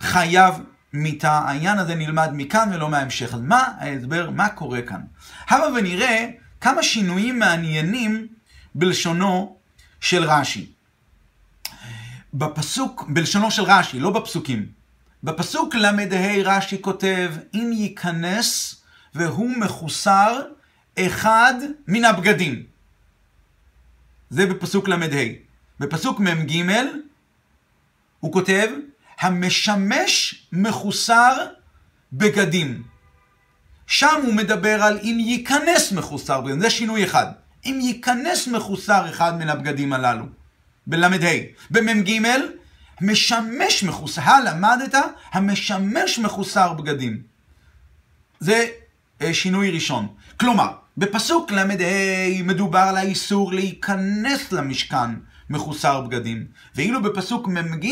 חייב 0.00 0.54
מיתה. 0.92 1.32
העניין 1.32 1.78
הזה 1.78 1.94
נלמד 1.94 2.30
מכאן 2.32 2.70
ולא 2.74 2.88
מההמשך. 2.88 3.34
אז 3.34 3.40
מה 3.40 3.64
ההסבר, 3.78 4.30
מה 4.30 4.48
קורה 4.48 4.82
כאן? 4.82 5.00
הבה 5.48 5.66
ונראה 5.76 6.26
כמה 6.60 6.82
שינויים 6.82 7.38
מעניינים 7.38 8.26
בלשונו 8.74 9.56
של 10.00 10.24
רש"י. 10.24 10.72
בפסוק, 12.34 13.04
בלשונו 13.08 13.50
של 13.50 13.62
רש"י, 13.62 14.00
לא 14.00 14.10
בפסוקים. 14.10 14.66
בפסוק 15.24 15.74
ל"ה 15.74 15.90
רש"י 16.44 16.82
כותב, 16.82 17.32
אם 17.54 17.70
ייכנס 17.74 18.80
והוא 19.14 19.50
מחוסר 19.56 20.42
אחד 20.98 21.54
מן 21.88 22.04
הבגדים. 22.04 22.62
זה 24.30 24.46
בפסוק 24.46 24.88
ל"ה. 24.88 25.47
בפסוק 25.80 26.20
מ"ג 26.20 26.62
הוא 28.20 28.32
כותב, 28.32 28.68
המשמש 29.20 30.42
מחוסר 30.52 31.46
בגדים. 32.12 32.82
שם 33.86 34.20
הוא 34.24 34.34
מדבר 34.34 34.82
על 34.82 34.98
אם 35.02 35.16
ייכנס 35.20 35.92
מחוסר 35.92 36.40
בגדים, 36.40 36.60
זה 36.60 36.70
שינוי 36.70 37.04
אחד. 37.04 37.26
אם 37.64 37.78
ייכנס 37.82 38.48
מחוסר 38.48 39.10
אחד 39.10 39.38
מן 39.38 39.48
הבגדים 39.48 39.92
הללו, 39.92 40.24
בל"ה. 40.86 41.08
במ"ג, 41.70 42.20
משמש 43.00 43.82
מחוסר, 43.82 44.44
למדת, 44.44 44.94
המשמש 45.32 46.18
מחוסר 46.18 46.72
בגדים. 46.72 47.22
זה 48.40 48.66
אה, 49.22 49.34
שינוי 49.34 49.70
ראשון. 49.70 50.08
כלומר, 50.36 50.72
בפסוק 50.98 51.50
ל"ה 51.50 51.64
מדובר 52.44 52.78
על 52.78 52.96
האיסור 52.96 53.52
להיכנס 53.52 54.52
למשכן 54.52 55.10
מחוסר 55.50 56.00
בגדים, 56.00 56.46
ואילו 56.74 57.02
בפסוק 57.02 57.48
מ"ג 57.48 57.86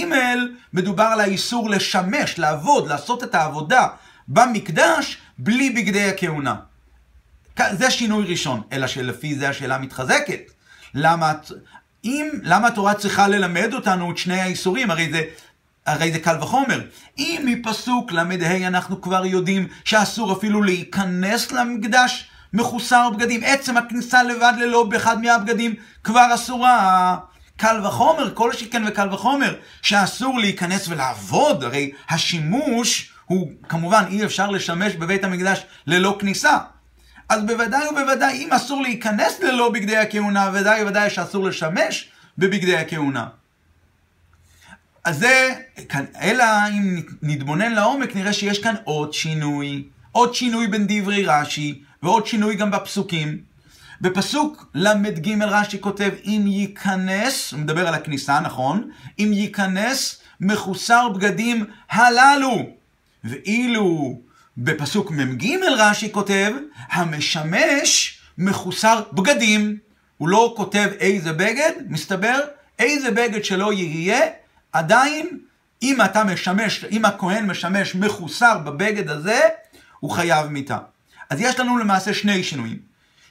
מדובר 0.73 1.05
על 1.05 1.21
האיסור 1.21 1.71
לשמש, 1.71 2.39
לעבוד, 2.39 2.89
לעשות 2.89 3.25
את 3.25 3.35
העבודה 3.35 3.87
במקדש 4.29 5.19
בלי 5.39 5.71
בגדי 5.71 6.05
הכהונה. 6.05 6.55
זה 7.73 7.91
שינוי 7.91 8.27
ראשון, 8.27 8.63
אלא 8.73 8.87
שלפי 8.87 9.35
זה 9.35 9.49
השאלה 9.49 9.79
מתחזקת. 9.79 10.41
למה, 10.95 11.33
אם, 12.05 12.29
למה 12.43 12.69
התורה 12.69 12.95
צריכה 12.95 13.29
ללמד 13.29 13.75
אותנו 13.75 14.11
את 14.11 14.19
שני 14.19 14.41
האיסורים? 14.41 14.91
הרי 14.91 15.13
זה, 15.13 15.23
הרי 15.87 16.13
זה 16.13 16.19
קל 16.19 16.37
וחומר. 16.43 16.81
אם 17.19 17.43
מפסוק 17.47 18.13
ל"ה 18.13 18.67
אנחנו 18.67 19.01
כבר 19.01 19.27
יודעים 19.27 19.69
שאסור 19.85 20.33
אפילו 20.33 20.63
להיכנס 20.63 21.53
למקדש 21.53 22.31
מחוסר 22.53 23.11
בגדים, 23.11 23.41
עצם 23.45 23.77
הכניסה 23.77 24.23
לבד 24.23 24.53
ללא 24.59 24.85
באחד 24.85 25.23
מהבגדים 25.23 25.75
כבר 26.05 26.35
אסורה. 26.35 27.17
קל 27.57 27.87
וחומר, 27.87 28.35
כל 28.35 28.53
שכן 28.53 28.83
וקל 28.89 29.15
וחומר, 29.15 29.55
שאסור 29.83 30.39
להיכנס 30.39 30.89
ולעבוד, 30.89 31.65
הרי 31.65 31.91
השימוש 32.09 33.13
הוא 33.25 33.51
כמובן 33.69 34.05
אי 34.11 34.25
אפשר 34.25 34.51
לשמש 34.51 34.95
בבית 34.95 35.25
המקדש 35.25 35.63
ללא 35.87 36.17
כניסה. 36.21 36.59
אז 37.29 37.43
בוודאי 37.43 37.89
ובוודאי, 37.89 38.45
אם 38.45 38.53
אסור 38.53 38.83
להיכנס 38.83 39.41
ללא 39.41 39.71
בגדי 39.71 39.97
הכהונה, 39.97 40.51
ודאי 40.55 40.83
ובוודאי 40.83 41.11
שאסור 41.11 41.45
לשמש 41.45 42.09
בבגדי 42.39 42.77
הכהונה. 42.77 43.27
אז 45.05 45.19
זה, 45.19 45.55
אלא 46.21 46.45
אם 46.71 47.03
נתבונן 47.23 47.73
לעומק, 47.73 48.17
נראה 48.17 48.33
שיש 48.33 48.63
כאן 48.63 48.75
עוד 48.85 49.13
שינוי. 49.13 49.85
עוד 50.13 50.35
שינוי 50.35 50.67
בין 50.67 50.87
דברי 50.89 51.27
רש"י, 51.27 51.83
ועוד 52.03 52.27
שינוי 52.27 52.57
גם 52.57 52.71
בפסוקים. 52.71 53.39
בפסוק 54.01 54.71
ל"ג 54.75 55.43
רש"י 55.43 55.81
כותב, 55.81 56.11
אם 56.25 56.45
ייכנס, 56.47 57.53
הוא 57.53 57.61
מדבר 57.61 57.89
על 57.89 57.95
הכניסה, 57.95 58.41
נכון? 58.41 58.91
אם 59.19 59.31
ייכנס 59.33 60.21
מחוסר 60.41 61.09
בגדים 61.09 61.65
הללו. 61.91 62.67
ואילו 63.25 64.19
בפסוק 64.59 65.11
מ"ג 65.11 65.47
רש"י 65.79 66.13
כותב, 66.13 66.53
המשמש 66.91 68.19
מחוסר 68.39 69.03
בגדים. 69.13 69.79
הוא 70.19 70.29
לא 70.29 70.55
כותב 70.57 70.89
איזה 71.01 71.33
בגד, 71.33 71.73
מסתבר, 71.89 72.41
איזה 72.79 73.11
בגד 73.11 73.45
שלא 73.45 73.73
יהיה, 73.73 74.21
עדיין, 74.73 75.39
אם 75.83 76.03
אתה 76.03 76.25
משמש, 76.25 76.85
אם 76.91 77.05
הכהן 77.05 77.47
משמש 77.47 77.95
מחוסר 77.95 78.59
בבגד 78.59 79.11
הזה, 79.11 79.41
הוא 80.01 80.11
חייב 80.11 80.47
מיתה. 80.47 80.79
אז 81.31 81.41
יש 81.41 81.61
לנו 81.61 81.79
למעשה 81.79 82.15
שני 82.15 82.43
שינויים. 82.43 82.79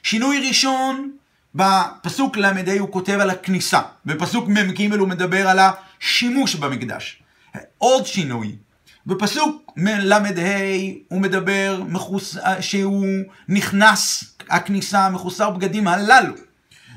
שינוי 0.08 0.48
ראשון, 0.48 1.10
בפסוק 1.54 2.36
ל"ה 2.36 2.78
הוא 2.78 2.92
כותב 2.92 3.18
על 3.20 3.30
הכניסה, 3.30 3.80
בפסוק 4.04 4.48
מ"ג 4.48 4.92
הוא 4.98 5.08
מדבר 5.08 5.48
על 5.48 5.58
השימוש 5.58 6.54
במקדש. 6.54 7.22
עוד 7.78 8.06
שינוי, 8.06 8.56
בפסוק 9.06 9.72
ל"ה 9.76 10.18
הוא 11.08 11.20
מדבר 11.20 11.82
מחוס... 11.88 12.36
שהוא 12.60 13.06
נכנס, 13.48 14.24
הכניסה 14.48 15.08
מחוסר 15.08 15.50
בגדים 15.50 15.88
הללו. 15.88 16.34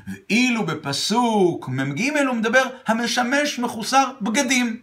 ואילו 0.08 0.66
בפסוק 0.66 1.68
מ"ג 1.68 2.02
הוא 2.26 2.36
מדבר 2.36 2.62
המשמש 2.86 3.58
מחוסר 3.58 4.10
בגדים. 4.20 4.80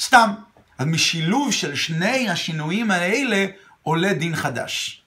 סתם. 0.00 0.30
אז 0.78 0.86
משילוב 0.86 1.52
של 1.52 1.74
שני 1.74 2.30
השינויים 2.30 2.90
האלה 2.90 3.46
עולה 3.82 4.12
דין 4.12 4.36
חדש. 4.36 5.02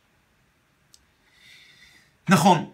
נכון. 2.30 2.66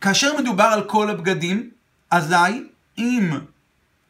כאשר 0.00 0.36
מדובר 0.40 0.64
על 0.64 0.84
כל 0.84 1.10
הבגדים, 1.10 1.70
אזי 2.10 2.64
אם 2.98 3.30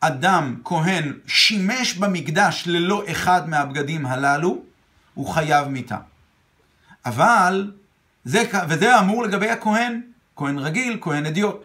אדם, 0.00 0.60
כהן, 0.64 1.12
שימש 1.26 1.94
במקדש 1.94 2.64
ללא 2.66 3.02
אחד 3.10 3.48
מהבגדים 3.48 4.06
הללו, 4.06 4.62
הוא 5.14 5.28
חייב 5.28 5.68
מיתה. 5.68 5.96
אבל, 7.06 7.72
זה, 8.24 8.42
וזה 8.68 8.98
אמור 8.98 9.24
לגבי 9.24 9.50
הכהן, 9.50 10.00
כהן 10.36 10.58
רגיל, 10.58 10.98
כהן 11.00 11.26
אדיוט. 11.26 11.64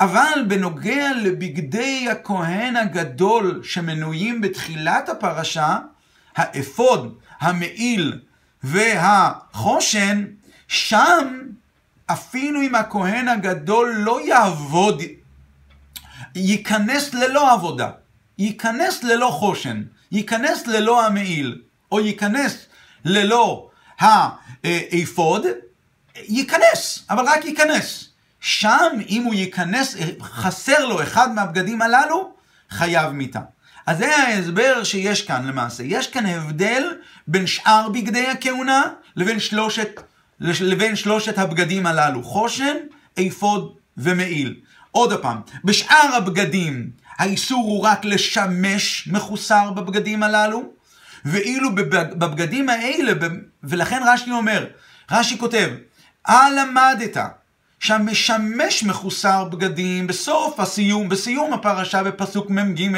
אבל 0.00 0.44
בנוגע 0.48 1.12
לבגדי 1.22 2.08
הכהן 2.10 2.76
הגדול 2.76 3.60
שמנויים 3.64 4.40
בתחילת 4.40 5.08
הפרשה, 5.08 5.78
האפוד, 6.36 7.18
המעיל 7.40 8.20
והחושן, 8.62 10.24
שם 10.72 11.38
אפילו 12.06 12.62
אם 12.62 12.74
הכהן 12.74 13.28
הגדול 13.28 13.94
לא 13.96 14.26
יעבוד 14.26 15.02
ייכנס 16.34 17.14
ללא 17.14 17.52
עבודה, 17.52 17.90
ייכנס 18.38 19.02
ללא 19.02 19.26
חושן, 19.26 19.82
ייכנס 20.12 20.66
ללא 20.66 21.06
המעיל, 21.06 21.60
או 21.92 22.00
ייכנס 22.00 22.66
ללא 23.04 23.70
האפוד, 23.98 25.46
ייכנס, 26.16 27.06
אבל 27.10 27.24
רק 27.26 27.44
ייכנס. 27.44 28.08
שם, 28.40 28.98
אם 29.08 29.22
הוא 29.22 29.34
ייכנס, 29.34 29.96
חסר 30.22 30.86
לו 30.86 31.02
אחד 31.02 31.34
מהבגדים 31.34 31.82
הללו, 31.82 32.34
חייב 32.70 33.10
מיתה. 33.10 33.40
אז 33.86 33.98
זה 33.98 34.16
ההסבר 34.16 34.84
שיש 34.84 35.26
כאן 35.26 35.46
למעשה. 35.46 35.82
יש 35.86 36.06
כאן 36.06 36.26
הבדל 36.26 36.98
בין 37.26 37.46
שאר 37.46 37.88
בגדי 37.88 38.26
הכהונה 38.26 38.82
לבין 39.16 39.40
שלושת, 39.40 40.00
לבין 40.42 40.96
שלושת 40.96 41.38
הבגדים 41.38 41.86
הללו. 41.86 42.22
חושן, 42.22 42.76
אפוד 43.28 43.74
ומעיל. 43.96 44.54
עוד 44.90 45.22
פעם, 45.22 45.40
בשאר 45.64 46.14
הבגדים 46.16 46.90
האיסור 47.18 47.64
הוא 47.64 47.82
רק 47.82 48.04
לשמש 48.04 49.08
מחוסר 49.12 49.70
בבגדים 49.70 50.22
הללו, 50.22 50.62
ואילו 51.24 51.74
בבגדים 51.74 52.68
האלה, 52.68 53.12
ולכן 53.62 54.02
רש"י 54.06 54.30
אומר, 54.30 54.66
רש"י 55.10 55.38
כותב, 55.38 55.68
הלמדת 56.26 57.16
שהמשמש 57.80 58.84
מחוסר 58.84 59.44
בגדים 59.44 60.06
בסוף 60.06 60.60
הסיום, 60.60 61.08
בסיום 61.08 61.52
הפרשה 61.52 62.02
בפסוק 62.02 62.50
מ"ג, 62.50 62.88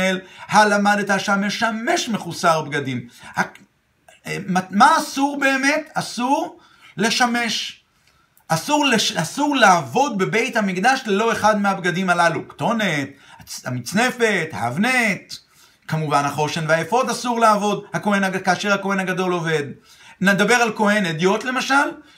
הלמדת 0.48 1.20
שהמשמש 1.20 2.08
מחוסר 2.08 2.62
בגדים. 2.62 3.08
מה 4.70 4.98
אסור 4.98 5.40
באמת? 5.40 5.90
אסור 5.94 6.58
לשמש. 6.96 7.80
אסור, 8.48 8.86
לש... 8.86 9.12
אסור 9.12 9.56
לעבוד 9.56 10.18
בבית 10.18 10.56
המקדש 10.56 11.00
ללא 11.06 11.32
אחד 11.32 11.60
מהבגדים 11.60 12.10
הללו. 12.10 12.48
כתונת, 12.48 13.08
המצנפת, 13.64 14.48
האבנט, 14.52 15.34
כמובן 15.88 16.24
החושן 16.24 16.64
והאפוד 16.68 17.10
אסור 17.10 17.40
לעבוד, 17.40 17.84
הכהן, 17.92 18.38
כאשר 18.44 18.72
הכהן 18.72 19.00
הגדול 19.00 19.32
עובד. 19.32 19.62
נדבר 20.20 20.54
על 20.54 20.72
כהן 20.76 21.06
אדיוט 21.06 21.44
למשל, 21.44 21.74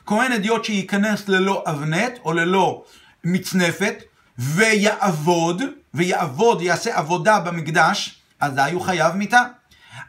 כהן 0.07 0.33
אדיוט 0.33 0.65
שייכנס 0.65 1.29
ללא 1.29 1.65
אבנט 1.67 2.19
או 2.25 2.33
ללא 2.33 2.85
מצנפת 3.25 4.03
ויעבוד, 4.39 5.63
ויעבוד, 5.95 6.63
יעשה 6.63 6.99
עבודה 6.99 7.41
במקדש, 7.41 8.19
אזי 8.41 8.73
הוא 8.73 8.83
חייב 8.83 9.15
מיתה. 9.15 9.43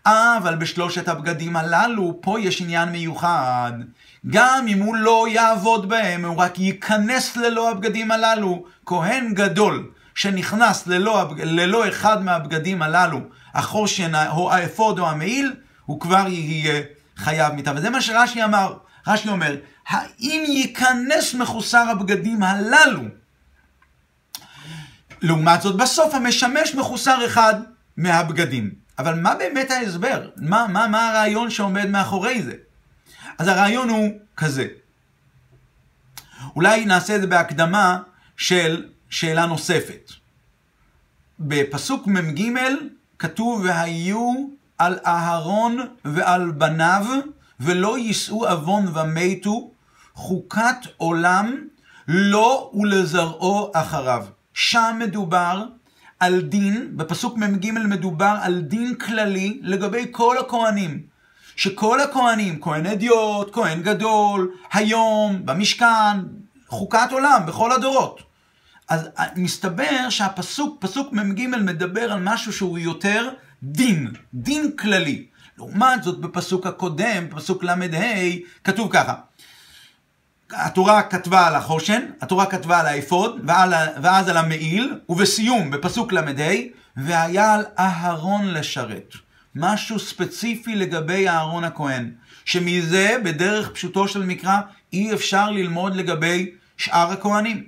אבל 0.06 0.56
בשלושת 0.56 1.08
הבגדים 1.08 1.56
הללו, 1.56 2.20
פה 2.22 2.40
יש 2.40 2.62
עניין 2.62 2.90
מיוחד. 2.90 3.72
גם 4.30 4.66
אם 4.68 4.80
הוא 4.80 4.96
לא 4.96 5.26
יעבוד 5.30 5.90
בהם, 5.90 6.26
הוא 6.26 6.38
רק 6.38 6.60
ייכנס 6.60 7.38
ללא 7.38 7.72
הבגדים 7.72 8.12
הללו. 8.12 8.66
כהן 8.86 9.34
גדול 9.34 9.92
שנכנס 10.16 10.88
ללא, 10.88 11.34
ללא 11.38 11.90
אחד 11.90 12.24
מהבגדים 12.24 12.82
הללו, 12.82 13.20
החושן 13.54 14.12
או 14.30 14.52
האפוד 14.52 15.00
או 15.00 15.10
המעיל, 15.10 15.56
הוא 15.86 16.00
כבר 16.00 16.28
יהיה 16.28 16.82
חייב 17.18 17.54
מיתה. 17.54 17.72
וזה 17.76 17.90
מה 17.90 18.02
שרש"י 18.02 18.44
אמר. 18.44 18.74
רש"י 19.08 19.30
אומר, 19.30 19.56
האם 19.88 20.44
ייכנס 20.48 21.34
מחוסר 21.34 21.86
הבגדים 21.90 22.44
הללו? 22.44 23.02
לעומת 25.22 25.62
זאת, 25.62 25.78
בסוף 25.78 26.16
המשמש 26.16 26.76
מחוסר 26.76 27.26
אחד 27.26 27.54
מהבגדים. 27.98 28.72
אבל 29.00 29.14
מה 29.20 29.36
באמת 29.36 29.72
ההסבר? 29.72 30.30
מה, 30.38 30.66
מה, 30.70 30.88
מה 30.88 31.10
הרעיון 31.10 31.50
שעומד 31.50 31.86
מאחורי 31.90 32.42
זה? 32.42 32.54
אז 33.38 33.48
הרעיון 33.48 33.90
הוא 33.90 34.10
כזה. 34.38 34.68
אולי 36.56 36.86
נעשה 36.86 37.16
את 37.16 37.22
זה 37.22 37.28
בהקדמה 37.28 38.00
של 38.38 38.86
שאלה 39.10 39.46
נוספת. 39.46 40.12
בפסוק 41.40 42.08
מ"ג 42.08 42.52
כתוב 43.20 43.62
והיו 43.66 44.48
על 44.78 45.00
אהרון 45.06 45.78
ועל 46.06 46.52
בניו 46.52 47.06
ולא 47.60 47.98
יישאו 47.98 48.48
עוון 48.48 48.98
ומתו 48.98 49.72
חוקת 50.14 50.78
עולם 50.98 51.68
לו 52.08 52.72
ולזרעו 52.74 53.72
אחריו. 53.74 54.26
שם 54.54 55.00
מדובר 55.00 55.66
על 56.20 56.42
דין, 56.42 56.98
בפסוק 56.98 57.38
מ"ג 57.38 57.72
מדובר 57.72 58.38
על 58.42 58.62
דין 58.62 58.96
כללי 58.96 59.60
לגבי 59.62 60.06
כל 60.12 60.38
הכהנים. 60.38 61.02
שכל 61.58 62.00
הכהנים, 62.00 62.62
כהן 62.62 62.86
אדיוט, 62.86 63.54
כהן 63.54 63.82
גדול, 63.82 64.52
היום, 64.74 65.46
במשכן, 65.46 66.18
חוקת 66.68 67.08
עולם, 67.12 67.42
בכל 67.48 67.72
הדורות. 67.72 68.22
אז 68.90 69.10
מסתבר 69.36 70.10
שהפסוק, 70.10 70.78
פסוק 70.80 71.14
מ"ג 71.14 71.48
מדבר 71.48 72.12
על 72.12 72.20
משהו 72.20 72.54
שהוא 72.54 72.78
יותר 72.78 73.30
דין, 73.64 74.12
דין 74.34 74.72
כללי. 74.72 75.26
לעומת 75.58 76.04
זאת, 76.04 76.20
בפסוק 76.20 76.68
הקודם, 76.68 77.28
פסוק 77.30 77.64
ל"ה, 77.64 77.76
כתוב 78.64 78.90
ככה: 78.92 79.14
התורה 80.52 81.04
כתבה 81.04 81.48
על 81.48 81.56
החושן, 81.56 82.02
התורה 82.22 82.46
כתבה 82.46 82.80
על 82.80 82.86
האפוד, 82.86 83.42
ואז 84.02 84.30
על 84.30 84.38
המעיל, 84.38 85.00
ובסיום, 85.10 85.72
בפסוק 85.72 86.14
ל"ה, 86.14 86.22
והיה 86.98 87.54
על 87.54 87.66
אהרון 87.80 88.48
לשרת. 88.48 89.27
משהו 89.58 90.00
ספציפי 90.00 90.76
לגבי 90.76 91.30
אהרון 91.30 91.64
הכהן, 91.64 92.12
שמזה, 92.46 93.18
בדרך 93.24 93.70
פשוטו 93.72 94.08
של 94.08 94.24
מקרא, 94.24 94.60
אי 94.94 95.14
אפשר 95.14 95.52
ללמוד 95.52 95.96
לגבי 95.96 96.52
שאר 96.78 97.12
הכהנים. 97.12 97.68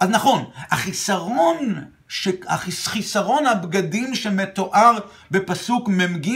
אז 0.00 0.10
נכון, 0.10 0.44
החיסרון 0.70 1.84
חיסרון 2.84 3.46
הבגדים 3.46 4.14
שמתואר 4.14 4.98
בפסוק 5.30 5.88
מ"ג 5.88 6.30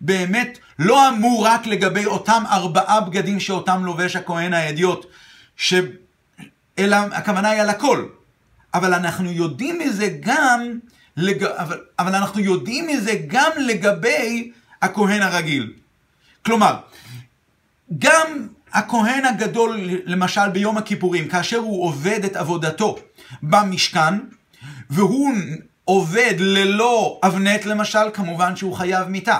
באמת 0.00 0.58
לא 0.78 1.08
אמור 1.08 1.46
רק 1.46 1.66
לגבי 1.66 2.06
אותם 2.06 2.42
ארבעה 2.50 3.00
בגדים 3.00 3.40
שאותם 3.40 3.84
לובש 3.84 4.16
הכהן 4.16 4.54
האדיוט, 4.54 5.06
ש... 5.56 5.74
אלא 6.78 6.96
הכוונה 6.96 7.50
היא 7.50 7.60
על 7.60 7.70
הכל. 7.70 8.06
אבל 8.74 8.94
אנחנו 8.94 9.30
יודעים 9.30 9.78
מזה 9.78 10.08
גם, 10.20 10.78
לג... 11.18 11.44
אבל, 11.44 11.80
אבל 11.98 12.14
אנחנו 12.14 12.40
יודעים 12.40 12.86
מזה 12.86 13.12
גם 13.26 13.50
לגבי 13.58 14.52
הכהן 14.82 15.22
הרגיל. 15.22 15.72
כלומר, 16.44 16.76
גם 17.98 18.46
הכהן 18.72 19.24
הגדול, 19.24 19.80
למשל 20.04 20.48
ביום 20.48 20.78
הכיפורים, 20.78 21.28
כאשר 21.28 21.56
הוא 21.56 21.84
עובד 21.84 22.24
את 22.24 22.36
עבודתו 22.36 22.96
במשכן, 23.42 24.14
והוא 24.90 25.34
עובד 25.84 26.34
ללא 26.38 27.20
אבנט 27.22 27.64
למשל, 27.64 28.10
כמובן 28.14 28.56
שהוא 28.56 28.74
חייב 28.74 29.08
מיתה. 29.08 29.38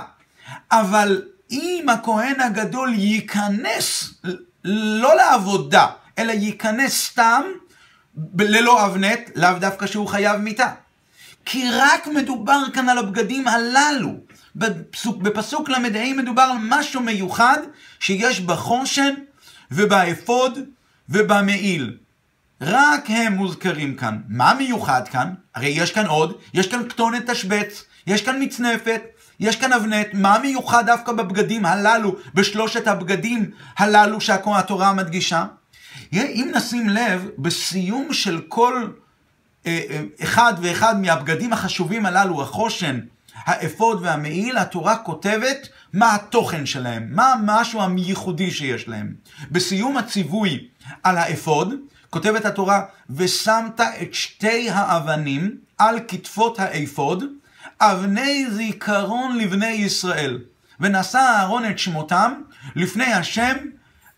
אבל 0.72 1.22
אם 1.50 1.86
הכהן 1.88 2.40
הגדול 2.40 2.94
ייכנס 2.94 4.14
לא 4.64 5.16
לעבודה, 5.16 5.86
אלא 6.18 6.32
ייכנס 6.32 7.06
סתם 7.06 7.42
ללא 8.38 8.86
אבנט, 8.86 9.20
לאו 9.34 9.58
דווקא 9.60 9.86
שהוא 9.86 10.08
חייב 10.08 10.36
מיתה. 10.36 10.72
כי 11.50 11.70
רק 11.72 12.06
מדובר 12.06 12.62
כאן 12.74 12.88
על 12.88 12.98
הבגדים 12.98 13.48
הללו. 13.48 14.14
בפסוק, 14.56 15.22
בפסוק 15.22 15.68
ל"ה 15.68 15.78
מדובר 16.16 16.42
על 16.42 16.56
משהו 16.60 17.00
מיוחד 17.00 17.58
שיש 18.00 18.40
בחושן 18.40 19.14
ובאפוד 19.70 20.58
ובמעיל. 21.08 21.96
רק 22.60 23.04
הם 23.08 23.32
מוזכרים 23.32 23.94
כאן. 23.96 24.18
מה 24.28 24.54
מיוחד 24.54 25.08
כאן? 25.08 25.34
הרי 25.54 25.68
יש 25.68 25.92
כאן 25.92 26.06
עוד, 26.06 26.38
יש 26.54 26.66
כאן 26.66 26.88
כתונת 26.88 27.30
תשבץ, 27.30 27.84
יש 28.06 28.22
כאן 28.22 28.42
מצנפת, 28.42 29.02
יש 29.40 29.56
כאן 29.56 29.72
אבנט, 29.72 30.08
מה 30.12 30.38
מיוחד 30.38 30.86
דווקא 30.86 31.12
בבגדים 31.12 31.66
הללו, 31.66 32.16
בשלושת 32.34 32.86
הבגדים 32.86 33.50
הללו 33.78 34.20
שהתורה 34.20 34.92
מדגישה? 34.92 35.44
אם 36.12 36.50
נשים 36.54 36.88
לב, 36.88 37.28
בסיום 37.38 38.12
של 38.12 38.40
כל 38.48 38.88
אחד 40.22 40.54
ואחד 40.62 41.00
מהבגדים 41.00 41.52
החשובים 41.52 42.06
הללו, 42.06 42.42
החושן, 42.42 43.00
האפוד 43.34 43.98
והמעיל, 44.02 44.58
התורה 44.58 44.96
כותבת 44.96 45.68
מה 45.92 46.14
התוכן 46.14 46.66
שלהם, 46.66 47.08
מה 47.10 47.32
המשהו 47.32 47.80
הייחודי 47.96 48.50
שיש 48.50 48.88
להם. 48.88 49.14
בסיום 49.50 49.96
הציווי 49.96 50.68
על 51.02 51.18
האפוד, 51.18 51.74
כותבת 52.10 52.44
התורה, 52.44 52.82
ושמת 53.10 53.80
את 53.80 54.14
שתי 54.14 54.70
האבנים 54.70 55.56
על 55.78 55.98
כתפות 56.08 56.60
האפוד, 56.60 57.24
אבני 57.80 58.46
זיכרון 58.50 59.38
לבני 59.38 59.66
ישראל. 59.66 60.38
ונשא 60.80 61.18
אהרון 61.18 61.64
את 61.70 61.78
שמותם 61.78 62.32
לפני 62.76 63.12
השם 63.12 63.56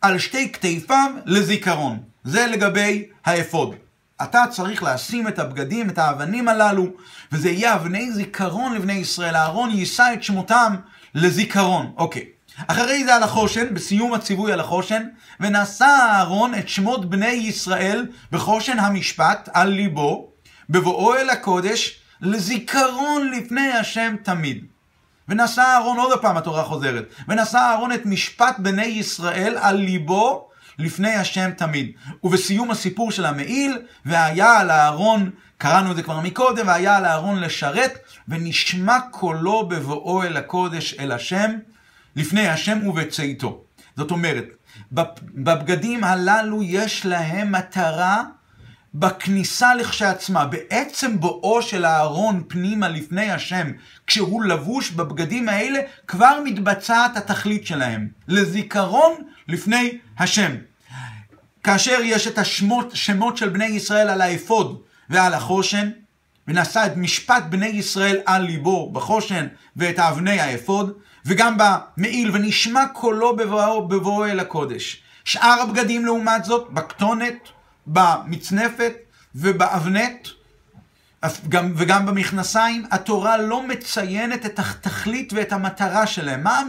על 0.00 0.18
שתי 0.18 0.52
כתפיו 0.52 1.10
לזיכרון. 1.24 1.98
זה 2.24 2.46
לגבי 2.46 3.06
האפוד. 3.24 3.74
אתה 4.22 4.44
צריך 4.50 4.82
לשים 4.82 5.28
את 5.28 5.38
הבגדים, 5.38 5.90
את 5.90 5.98
האבנים 5.98 6.48
הללו, 6.48 6.86
וזה 7.32 7.50
יהיה 7.50 7.74
אבני 7.74 8.12
זיכרון 8.12 8.74
לבני 8.74 8.92
ישראל. 8.92 9.36
אהרון 9.36 9.70
יישא 9.70 10.10
את 10.14 10.22
שמותם 10.22 10.76
לזיכרון. 11.14 11.92
אוקיי. 11.96 12.24
אחרי 12.66 13.04
זה 13.04 13.14
על 13.14 13.22
החושן, 13.22 13.74
בסיום 13.74 14.14
הציווי 14.14 14.52
על 14.52 14.60
החושן, 14.60 15.02
ונשא 15.40 15.84
אהרון 15.84 16.54
את 16.54 16.68
שמות 16.68 17.10
בני 17.10 17.26
ישראל 17.26 18.06
בחושן 18.32 18.78
המשפט 18.78 19.48
על 19.52 19.68
ליבו, 19.68 20.28
בבואו 20.70 21.14
אל 21.14 21.30
הקודש, 21.30 22.00
לזיכרון 22.20 23.30
לפני 23.30 23.72
השם 23.72 24.14
תמיד. 24.22 24.64
ונשא 25.28 25.60
אהרון, 25.60 25.98
עוד 25.98 26.20
פעם 26.20 26.36
התורה 26.36 26.64
חוזרת, 26.64 27.04
ונשא 27.28 27.58
אהרון 27.58 27.92
את 27.92 28.06
משפט 28.06 28.56
בני 28.58 28.84
ישראל 28.84 29.58
על 29.60 29.76
ליבו 29.76 30.49
לפני 30.80 31.14
השם 31.14 31.50
תמיד. 31.56 31.90
ובסיום 32.24 32.70
הסיפור 32.70 33.10
של 33.12 33.26
המעיל, 33.26 33.78
והיה 34.06 34.58
על 34.58 34.70
אהרון, 34.70 35.30
קראנו 35.58 35.90
את 35.90 35.96
זה 35.96 36.02
כבר 36.02 36.20
מקודם, 36.20 36.66
והיה 36.66 36.96
על 36.96 37.04
אהרון 37.04 37.40
לשרת, 37.40 37.98
ונשמע 38.28 38.98
קולו 39.10 39.68
בבואו 39.68 40.22
אל 40.22 40.36
הקודש 40.36 40.94
אל 40.98 41.12
השם, 41.12 41.50
לפני 42.16 42.48
השם 42.48 42.86
ובצאתו. 42.86 43.64
זאת 43.96 44.10
אומרת, 44.10 44.44
בבגדים 44.92 46.04
הללו 46.04 46.62
יש 46.62 47.06
להם 47.06 47.52
מטרה 47.52 48.22
בכניסה 48.94 49.74
לכשעצמה, 49.74 50.44
בעצם 50.44 51.20
בואו 51.20 51.62
של 51.62 51.84
אהרון 51.84 52.42
פנימה 52.48 52.88
לפני 52.88 53.30
השם, 53.30 53.70
כשהוא 54.06 54.44
לבוש 54.44 54.90
בבגדים 54.90 55.48
האלה, 55.48 55.78
כבר 56.06 56.38
מתבצעת 56.44 57.16
התכלית 57.16 57.66
שלהם, 57.66 58.08
לזיכרון 58.28 59.12
לפני 59.48 59.98
השם. 60.18 60.52
כאשר 61.62 61.98
יש 62.02 62.26
את 62.26 62.38
השמות 62.38 62.90
שמות 62.94 63.36
של 63.36 63.48
בני 63.48 63.64
ישראל 63.64 64.08
על 64.08 64.20
האפוד 64.20 64.80
ועל 65.10 65.34
החושן, 65.34 65.90
ונשא 66.48 66.86
את 66.86 66.96
משפט 66.96 67.42
בני 67.48 67.66
ישראל 67.66 68.20
על 68.26 68.42
ליבו 68.42 68.90
בחושן 68.92 69.46
ואת 69.76 69.98
אבני 69.98 70.40
האפוד, 70.40 70.92
וגם 71.26 71.56
במעיל, 71.58 72.30
ונשמע 72.32 72.86
קולו 72.92 73.36
בבואו, 73.36 73.88
בבואו 73.88 74.24
אל 74.24 74.40
הקודש. 74.40 75.02
שאר 75.24 75.60
הבגדים 75.62 76.04
לעומת 76.04 76.44
זאת, 76.44 76.70
בכתונת, 76.70 77.48
במצנפת 77.86 78.92
ובאבנט, 79.34 80.28
גם, 81.48 81.72
וגם 81.76 82.06
במכנסיים, 82.06 82.86
התורה 82.90 83.36
לא 83.36 83.66
מציינת 83.66 84.46
את 84.46 84.58
התכלית 84.58 85.32
ואת 85.32 85.52
המטרה 85.52 86.06
שלהם. 86.06 86.42
מה 86.42 86.62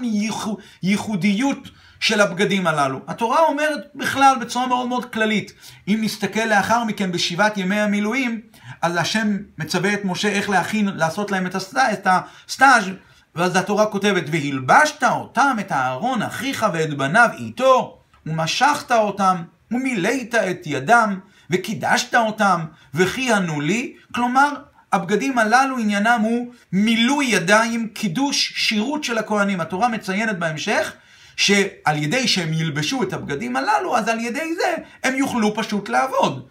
הייחודיות 0.82 1.68
של 2.02 2.22
הבגדים 2.22 2.68
הללו? 2.68 3.00
התורה 3.08 3.40
אומרת 3.40 3.88
בכלל 3.96 4.36
בצורה 4.42 4.68
מאוד 4.68 4.88
מאוד 4.88 5.06
כללית. 5.06 5.54
אם 5.88 6.00
נסתכל 6.02 6.46
לאחר 6.46 6.84
מכן 6.84 7.12
בשבעת 7.12 7.58
ימי 7.58 7.80
המילואים, 7.80 8.42
אז 8.82 8.98
השם 8.98 9.38
מצווה 9.58 9.94
את 9.94 10.06
משה 10.06 10.28
איך 10.28 10.50
להכין, 10.50 10.88
לעשות 10.88 11.32
להם 11.32 11.48
את 11.48 11.56
הסטאז' 11.56 12.90
ואז 13.36 13.56
התורה 13.56 13.86
כותבת, 13.86 14.24
והלבשת 14.32 15.04
אותם, 15.04 15.58
את 15.60 15.72
אהרון 15.72 16.22
אחיך 16.22 16.66
ואת 16.74 16.98
בניו 16.98 17.30
איתו, 17.38 18.00
ומשכת 18.26 18.92
אותם, 18.92 19.36
ומילאת 19.72 20.36
את 20.36 20.62
ידם, 20.66 21.20
וקידשת 21.50 22.16
אותם, 22.16 22.66
וכיהנו 22.94 23.62
לי. 23.62 23.94
כלומר, 24.16 24.50
הבגדים 24.94 25.38
הללו 25.38 25.78
עניינם 25.78 26.20
הוא 26.24 26.54
מילוי 26.74 27.26
ידיים, 27.26 27.88
קידוש, 27.94 28.54
שירות 28.56 29.04
של 29.04 29.18
הכהנים. 29.18 29.62
התורה 29.62 29.88
מציינת 29.88 30.40
בהמשך 30.40 30.94
שעל 31.36 31.98
ידי 31.98 32.28
שהם 32.28 32.54
ילבשו 32.54 33.04
את 33.04 33.14
הבגדים 33.14 33.56
הללו, 33.56 33.98
אז 33.98 34.08
על 34.08 34.20
ידי 34.20 34.56
זה 34.56 34.76
הם 35.04 35.16
יוכלו 35.16 35.56
פשוט 35.56 35.90
לעבוד. 35.90 36.46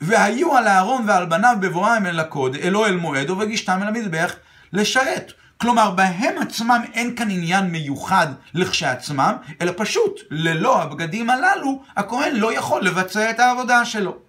והיו 0.00 0.56
על 0.56 0.68
אהרון 0.68 1.04
ועל 1.08 1.26
בניו 1.26 1.56
בבואם 1.60 2.06
אל 2.06 2.20
הקוד, 2.20 2.56
אלו 2.56 2.86
אל 2.86 2.96
מועד, 2.96 3.30
ובגישתם 3.30 3.78
אל 3.82 3.88
המזבח 3.88 4.34
לשרת. 4.72 5.32
כלומר, 5.58 5.90
בהם 5.90 6.38
עצמם 6.42 6.82
אין 6.94 7.16
כאן 7.16 7.30
עניין 7.30 7.70
מיוחד 7.70 8.26
לכשעצמם, 8.54 9.32
אלא 9.60 9.72
פשוט, 9.76 10.20
ללא 10.30 10.82
הבגדים 10.82 11.30
הללו, 11.30 11.82
הכהן 11.96 12.36
לא 12.36 12.52
יכול 12.52 12.82
לבצע 12.82 13.30
את 13.30 13.40
העבודה 13.40 13.84
שלו. 13.84 14.25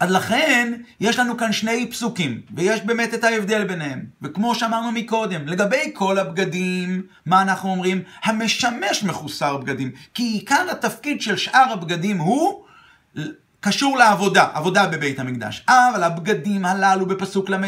אז 0.00 0.10
לכן, 0.10 0.72
יש 1.00 1.18
לנו 1.18 1.36
כאן 1.36 1.52
שני 1.52 1.90
פסוקים, 1.90 2.40
ויש 2.54 2.80
באמת 2.80 3.14
את 3.14 3.24
ההבדל 3.24 3.64
ביניהם. 3.64 4.04
וכמו 4.22 4.54
שאמרנו 4.54 4.92
מקודם, 4.92 5.48
לגבי 5.48 5.90
כל 5.94 6.18
הבגדים, 6.18 7.02
מה 7.26 7.42
אנחנו 7.42 7.70
אומרים? 7.70 8.02
המשמש 8.24 9.04
מחוסר 9.04 9.56
בגדים. 9.56 9.90
כי 10.14 10.22
עיקר 10.22 10.66
התפקיד 10.70 11.22
של 11.22 11.36
שאר 11.36 11.72
הבגדים 11.72 12.18
הוא 12.18 12.64
קשור 13.60 13.98
לעבודה, 13.98 14.46
עבודה 14.54 14.86
בבית 14.86 15.20
המקדש. 15.20 15.64
אבל 15.68 16.02
הבגדים 16.02 16.64
הללו 16.64 17.06
בפסוק 17.06 17.50
ל"ה, 17.50 17.58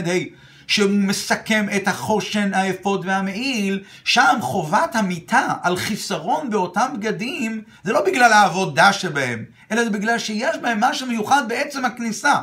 שהוא 0.66 0.90
מסכם 0.90 1.66
את 1.76 1.88
החושן, 1.88 2.54
האפוד 2.54 3.04
והמעיל, 3.06 3.82
שם 4.04 4.38
חובת 4.40 4.96
המיטה 4.96 5.54
על 5.62 5.76
חיסרון 5.76 6.50
באותם 6.50 6.86
בגדים, 6.96 7.62
זה 7.84 7.92
לא 7.92 8.04
בגלל 8.06 8.32
העבודה 8.32 8.92
שבהם, 8.92 9.44
אלא 9.72 9.84
זה 9.84 9.90
בגלל 9.90 10.18
שיש 10.18 10.56
בהם 10.56 10.80
משהו 10.80 11.06
מיוחד 11.06 11.42
בעצם 11.48 11.84
הכניסה. 11.84 12.34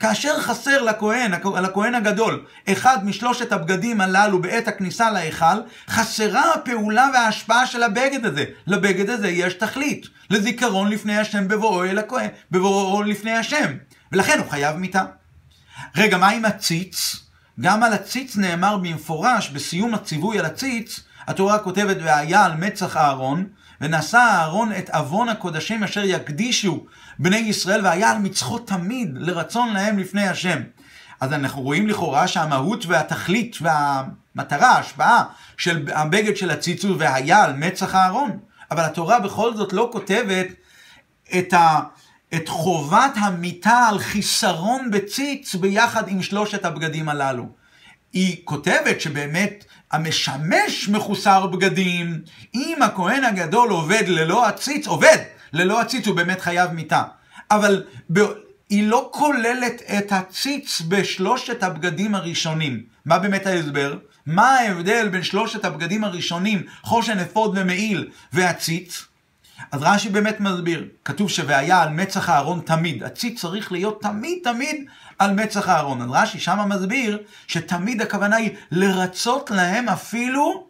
כאשר 0.00 0.40
חסר 0.40 0.82
לכהן, 0.82 1.32
לכהן 1.62 1.94
הגדול, 1.94 2.44
אחד 2.72 3.06
משלושת 3.06 3.52
הבגדים 3.52 4.00
הללו 4.00 4.42
בעת 4.42 4.68
הכניסה 4.68 5.10
להיכל, 5.10 5.60
חסרה 5.88 6.54
הפעולה 6.54 7.10
וההשפעה 7.14 7.66
של 7.66 7.82
הבגד 7.82 8.26
הזה. 8.26 8.44
לבגד 8.66 9.10
הזה 9.10 9.28
יש 9.28 9.54
תכלית, 9.54 10.06
לזיכרון 10.30 10.88
לפני 10.88 11.18
השם 11.18 11.48
בבואו 11.48 11.84
אל 11.84 11.98
הכהן, 11.98 12.28
בבואו 12.50 13.02
לפני 13.02 13.32
השם. 13.32 13.76
ולכן 14.12 14.38
הוא 14.38 14.50
חייב 14.50 14.76
מיתה. 14.76 15.04
רגע, 15.96 16.18
מה 16.18 16.28
עם 16.28 16.44
הציץ? 16.44 17.16
גם 17.60 17.82
על 17.82 17.92
הציץ 17.92 18.36
נאמר 18.36 18.76
במפורש, 18.76 19.50
בסיום 19.50 19.94
הציווי 19.94 20.38
על 20.38 20.44
הציץ, 20.44 21.00
התורה 21.26 21.58
כותבת, 21.58 21.96
והיה 22.02 22.44
על 22.44 22.52
מצח 22.54 22.96
אהרון, 22.96 23.46
ונשא 23.80 24.16
אהרון 24.16 24.72
את 24.78 24.90
עוון 24.90 25.28
הקודשים 25.28 25.84
אשר 25.84 26.04
יקדישו 26.04 26.86
בני 27.18 27.36
ישראל, 27.36 27.84
והיה 27.84 28.10
על 28.10 28.18
מצחו 28.18 28.58
תמיד 28.58 29.10
לרצון 29.14 29.72
להם 29.72 29.98
לפני 29.98 30.28
השם. 30.28 30.62
אז 31.20 31.32
אנחנו 31.32 31.62
רואים 31.62 31.88
לכאורה 31.88 32.28
שהמהות 32.28 32.86
והתכלית 32.86 33.56
והמטרה, 33.60 34.70
ההשפעה 34.70 35.24
של 35.56 35.88
הבגד 35.94 36.36
של 36.36 36.50
הציצו 36.50 36.98
והיה 36.98 37.44
על 37.44 37.52
מצח 37.52 37.94
אהרון. 37.94 38.38
אבל 38.70 38.82
התורה 38.82 39.20
בכל 39.20 39.54
זאת 39.54 39.72
לא 39.72 39.88
כותבת 39.92 40.46
את 41.38 41.52
ה... 41.52 41.80
את 42.34 42.48
חובת 42.48 43.12
המיטה 43.14 43.86
על 43.88 43.98
חיסרון 43.98 44.90
בציץ 44.90 45.54
ביחד 45.54 46.08
עם 46.08 46.22
שלושת 46.22 46.64
הבגדים 46.64 47.08
הללו. 47.08 47.48
היא 48.12 48.36
כותבת 48.44 49.00
שבאמת 49.00 49.64
המשמש 49.92 50.88
מחוסר 50.88 51.46
בגדים, 51.46 52.20
אם 52.54 52.82
הכהן 52.82 53.24
הגדול 53.24 53.70
עובד 53.70 54.02
ללא 54.06 54.48
הציץ, 54.48 54.86
עובד 54.86 55.18
ללא 55.52 55.80
הציץ, 55.80 56.06
הוא 56.06 56.16
באמת 56.16 56.40
חייב 56.40 56.70
מיטה. 56.72 57.02
אבל 57.50 57.84
ב... 58.12 58.18
היא 58.70 58.88
לא 58.88 59.08
כוללת 59.12 59.82
את 59.98 60.12
הציץ 60.12 60.82
בשלושת 60.88 61.62
הבגדים 61.62 62.14
הראשונים. 62.14 62.82
מה 63.04 63.18
באמת 63.18 63.46
ההסבר? 63.46 63.98
מה 64.26 64.50
ההבדל 64.50 65.08
בין 65.08 65.22
שלושת 65.22 65.64
הבגדים 65.64 66.04
הראשונים, 66.04 66.62
חושן, 66.82 67.18
אפוד 67.18 67.58
ומעיל, 67.58 68.08
והציץ? 68.32 69.04
אז 69.72 69.82
רש"י 69.82 70.08
באמת 70.08 70.40
מסביר, 70.40 70.88
כתוב 71.04 71.30
ש"והיה 71.30 71.82
על 71.82 71.88
מצח 71.88 72.28
אהרון 72.28 72.60
תמיד", 72.60 73.04
הציץ 73.04 73.40
צריך 73.40 73.72
להיות 73.72 74.02
תמיד 74.02 74.38
תמיד 74.44 74.84
על 75.18 75.34
מצח 75.34 75.68
אהרון. 75.68 76.02
אז 76.02 76.08
רש"י 76.12 76.40
שמה 76.40 76.66
מסביר 76.66 77.22
שתמיד 77.46 78.02
הכוונה 78.02 78.36
היא 78.36 78.50
לרצות 78.70 79.50
להם 79.50 79.88
אפילו 79.88 80.66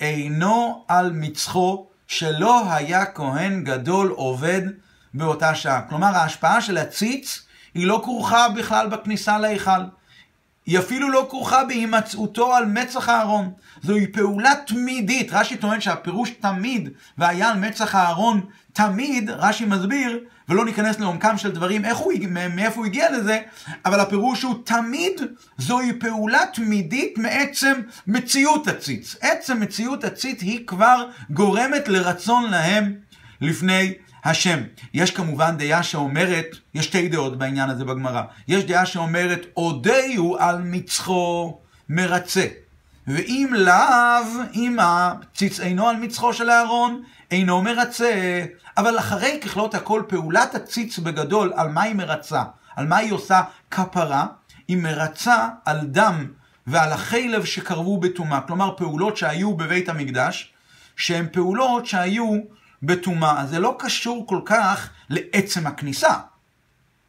אינו 0.00 0.84
על 0.88 1.12
מצחו, 1.12 1.86
שלא 2.08 2.72
היה 2.72 3.06
כהן 3.06 3.64
גדול 3.64 4.08
עובד 4.08 4.62
באותה 5.14 5.54
שעה. 5.54 5.82
כלומר, 5.88 6.06
ההשפעה 6.06 6.60
של 6.60 6.78
הציץ 6.78 7.42
היא 7.74 7.86
לא 7.86 8.00
כרוכה 8.04 8.48
בכלל 8.48 8.88
בכניסה 8.88 9.38
להיכל. 9.38 9.80
היא 10.66 10.78
אפילו 10.78 11.10
לא 11.10 11.26
כרוכה 11.30 11.64
בהימצאותו 11.64 12.54
על 12.54 12.64
מצח 12.64 13.08
הארון. 13.08 13.52
זוהי 13.82 14.06
פעולה 14.06 14.52
תמידית. 14.66 15.32
רש"י 15.32 15.56
טוען 15.56 15.80
שהפירוש 15.80 16.30
תמיד, 16.30 16.88
והיה 17.18 17.50
על 17.50 17.58
מצח 17.58 17.94
הארון 17.94 18.46
תמיד, 18.72 19.30
רש"י 19.30 19.64
מסביר, 19.64 20.18
ולא 20.50 20.64
ניכנס 20.64 20.98
לעומקם 20.98 21.38
של 21.38 21.50
דברים, 21.50 21.84
איך 21.84 21.98
הוא, 21.98 22.12
מאיפה 22.54 22.76
הוא 22.76 22.86
הגיע 22.86 23.10
לזה, 23.10 23.40
אבל 23.84 24.00
הפירוש 24.00 24.42
הוא 24.42 24.54
תמיד, 24.64 25.20
זוהי 25.58 25.92
פעולה 25.98 26.40
תמידית 26.54 27.18
מעצם 27.18 27.72
מציאות 28.06 28.68
הציץ. 28.68 29.16
עצם 29.20 29.60
מציאות 29.60 30.04
הציץ 30.04 30.42
היא 30.42 30.66
כבר 30.66 31.04
גורמת 31.30 31.88
לרצון 31.88 32.50
להם 32.50 32.94
לפני 33.40 33.94
השם. 34.24 34.60
יש 34.94 35.10
כמובן 35.10 35.56
דעה 35.56 35.82
שאומרת, 35.82 36.46
יש 36.74 36.84
שתי 36.84 37.08
דעות 37.08 37.38
בעניין 37.38 37.70
הזה 37.70 37.84
בגמרא. 37.84 38.22
יש 38.48 38.64
דעה 38.64 38.86
שאומרת, 38.86 39.46
אודהו 39.56 40.36
על 40.38 40.62
מצחו 40.64 41.58
מרצה. 41.88 42.46
ואם 43.14 43.50
לאו, 43.56 44.24
אם 44.54 44.76
הציץ 44.80 45.60
אינו 45.60 45.88
על 45.88 45.96
מצחו 45.96 46.32
של 46.32 46.50
אהרון, 46.50 47.02
אינו 47.30 47.62
מרצה. 47.62 48.44
אבל 48.76 48.98
אחרי 48.98 49.40
ככלות 49.42 49.74
הכל, 49.74 50.02
פעולת 50.08 50.54
הציץ 50.54 50.98
בגדול, 50.98 51.52
על 51.56 51.68
מה 51.68 51.82
היא 51.82 51.94
מרצה? 51.94 52.42
על 52.76 52.86
מה 52.86 52.96
היא 52.96 53.12
עושה 53.12 53.42
כפרה? 53.70 54.26
היא 54.68 54.76
מרצה 54.76 55.48
על 55.64 55.80
דם 55.80 56.26
ועל 56.66 56.92
החלב 56.92 57.44
שקרבו 57.44 58.00
בטומאה. 58.00 58.40
כלומר, 58.40 58.76
פעולות 58.76 59.16
שהיו 59.16 59.56
בבית 59.56 59.88
המקדש, 59.88 60.52
שהן 60.96 61.26
פעולות 61.32 61.86
שהיו 61.86 62.40
בטומאה. 62.82 63.46
זה 63.46 63.58
לא 63.58 63.76
קשור 63.78 64.26
כל 64.26 64.40
כך 64.44 64.90
לעצם 65.10 65.66
הכניסה. 65.66 66.14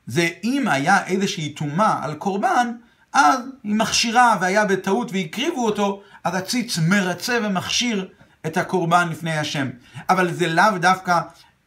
זה 0.08 0.30
אם 0.44 0.68
היה 0.68 1.06
איזושהי 1.06 1.54
טומאה 1.54 2.04
על 2.04 2.16
קורבן, 2.16 2.72
אז 3.14 3.40
היא 3.64 3.76
מכשירה 3.76 4.38
והיה 4.42 4.66
בטעות 4.66 5.12
והקריבו 5.12 5.66
אותו, 5.66 6.02
אז 6.24 6.36
הציץ 6.36 6.78
מרצה 6.78 7.38
ומכשיר 7.44 8.08
את 8.46 8.58
הקורבן 8.58 9.10
לפני 9.10 9.38
השם. 9.38 9.70
אבל 10.10 10.34
זה 10.34 10.48
לאו 10.48 10.78
דווקא, 10.78 11.20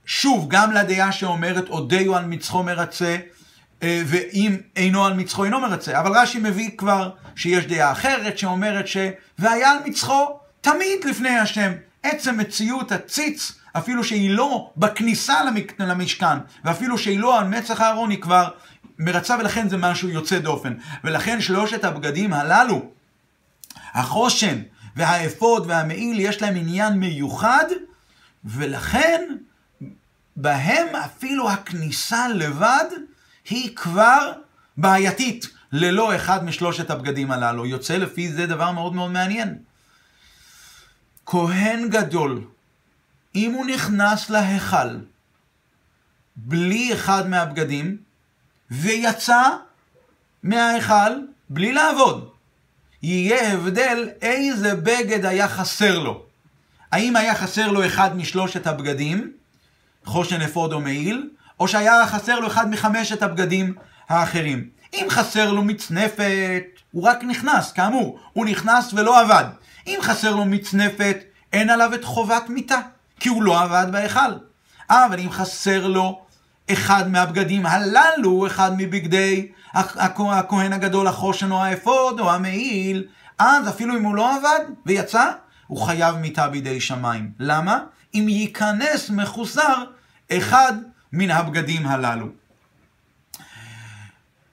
שוב, 0.07 0.47
גם 0.49 0.73
לדעה 0.73 1.13
שאומרת 1.13 1.69
אודיו 1.69 2.17
על 2.17 2.25
מצחו 2.25 2.63
מרצה, 2.63 3.17
אה, 3.83 4.03
ואם 4.07 4.57
אינו 4.77 5.05
על 5.05 5.15
מצחו 5.15 5.45
אינו 5.45 5.61
מרצה. 5.61 6.01
אבל 6.01 6.19
רש"י 6.19 6.39
מביא 6.39 6.71
כבר 6.79 7.11
שיש 7.37 7.67
דעה 7.67 7.93
אחרת 7.93 8.39
שאומרת 8.39 8.89
ש... 8.89 8.97
והיה 9.39 9.71
על 9.71 9.79
מצחו 9.87 10.39
תמיד 10.61 11.05
לפני 11.05 11.39
השם. 11.39 11.73
עצם 12.03 12.39
מציאות 12.39 12.93
הציץ, 12.93 13.53
אפילו 13.73 14.05
שהיא 14.05 14.31
לא 14.31 14.71
בכניסה 14.77 15.35
למשכן, 15.79 16.39
ואפילו 16.65 16.99
שהיא 16.99 17.19
לא 17.19 17.41
על 17.41 17.49
מצח 17.49 17.81
הארון, 17.81 18.11
היא 18.11 18.21
כבר 18.21 18.49
מרצה 18.99 19.37
ולכן 19.41 19.69
זה 19.69 19.77
משהו 19.77 20.09
יוצא 20.09 20.39
דופן. 20.39 20.75
ולכן 21.05 21.41
שלושת 21.41 21.85
הבגדים 21.85 22.33
הללו, 22.33 22.91
החושן 23.93 24.63
והאפוד 24.97 25.65
והמעיל, 25.67 26.21
יש 26.21 26.43
להם 26.43 26.57
עניין 26.57 26.93
מיוחד, 26.93 27.65
ולכן 28.45 29.23
בהם 30.37 30.97
אפילו 30.97 31.51
הכניסה 31.51 32.29
לבד 32.29 32.85
היא 33.51 33.77
כבר 33.77 34.33
בעייתית, 34.77 35.47
ללא 35.73 36.17
אחד 36.17 36.45
משלושת 36.45 36.91
הבגדים 36.91 37.31
הללו. 37.31 37.67
יוצא 37.67 37.97
לפי 37.97 38.33
זה 38.33 38.47
דבר 38.47 38.71
מאוד 38.71 38.95
מאוד 38.95 39.11
מעניין. 39.11 39.59
כהן 41.27 41.89
גדול, 41.89 42.45
אם 43.35 43.53
הוא 43.53 43.67
נכנס 43.67 44.31
להיכל 44.31 44.99
בלי 46.37 46.95
אחד 46.95 47.29
מהבגדים, 47.29 47.97
ויצא 48.81 49.49
מההיכל 50.43 51.13
בלי 51.51 51.73
לעבוד, 51.73 52.29
יהיה 53.03 53.53
הבדל 53.53 54.09
איזה 54.23 54.75
בגד 54.75 55.25
היה 55.25 55.49
חסר 55.49 55.99
לו. 55.99 56.23
האם 56.93 57.17
היה 57.17 57.35
חסר 57.35 57.71
לו 57.71 57.87
אחד 57.87 58.17
משלושת 58.17 58.67
הבגדים, 58.67 59.33
חושן 60.05 60.41
אפוד 60.41 60.73
או 60.73 60.81
מעיל, 60.81 61.29
או 61.61 61.69
שהיה 61.69 62.07
חסר 62.07 62.41
לו 62.41 62.47
אחד 62.47 62.71
מחמשת 62.71 63.23
הבגדים 63.23 63.75
האחרים. 64.09 64.69
אם 64.95 65.07
חסר 65.09 65.53
לו 65.53 65.63
מצנפת, 65.63 66.65
הוא 66.93 67.03
רק 67.03 67.25
נכנס, 67.25 67.73
כאמור, 67.73 68.19
הוא 68.33 68.47
נכנס 68.47 68.93
ולא 68.93 69.21
עבד. 69.21 69.45
אם 69.87 69.99
חסר 70.03 70.35
לו 70.35 70.45
מצנפת, 70.45 71.17
אין 71.53 71.71
עליו 71.71 71.95
את 71.95 72.05
חובת 72.05 72.45
מיתה, 72.49 72.81
כי 73.21 73.29
הוא 73.29 73.43
לא 73.43 73.63
עבד 73.63 73.87
בהיכל. 73.93 74.33
אבל 74.91 75.21
אם 75.21 75.31
חסר 75.31 75.87
לו 75.87 76.24
אחד 76.73 77.11
מהבגדים 77.11 77.67
הללו, 77.67 78.47
אחד 78.47 78.73
מבגדי 78.79 79.49
הכהן 79.75 80.73
הגדול, 80.73 81.07
החושן 81.07 81.53
או 81.53 81.65
האפוד 81.65 82.21
או 82.21 82.33
המעיל, 82.33 83.07
אז 83.39 83.69
אפילו 83.69 83.97
אם 83.97 84.05
הוא 84.05 84.15
לא 84.15 84.37
עבד 84.37 84.61
ויצא, 84.87 85.31
הוא 85.67 85.87
חייב 85.87 86.17
מיתה 86.17 86.49
בידי 86.49 86.81
שמיים. 86.81 87.31
למה? 87.39 87.79
אם 88.15 88.27
ייכנס 88.29 89.11
מחוסר 89.11 89.85
אחד 90.33 90.73
מן 91.13 91.31
הבגדים 91.31 91.87
הללו. 91.87 92.27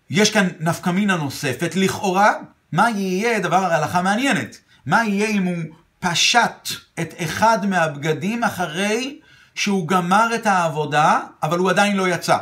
יש 0.10 0.32
כאן 0.32 0.48
נפקמינה 0.60 1.16
נוספת, 1.16 1.76
לכאורה, 1.76 2.34
מה 2.72 2.90
יהיה, 2.90 3.40
דבר 3.40 3.74
הלכה 3.74 4.02
מעניינת, 4.02 4.58
מה 4.86 5.04
יהיה 5.04 5.28
אם 5.28 5.44
הוא 5.44 5.58
פשט 6.00 6.70
את 7.00 7.14
אחד 7.24 7.66
מהבגדים 7.66 8.44
אחרי 8.44 9.20
שהוא 9.56 9.88
גמר 9.88 10.36
את 10.36 10.46
העבודה, 10.46 11.20
אבל 11.44 11.58
הוא 11.58 11.70
עדיין 11.70 11.98
לא 11.98 12.08
יצא. 12.08 12.38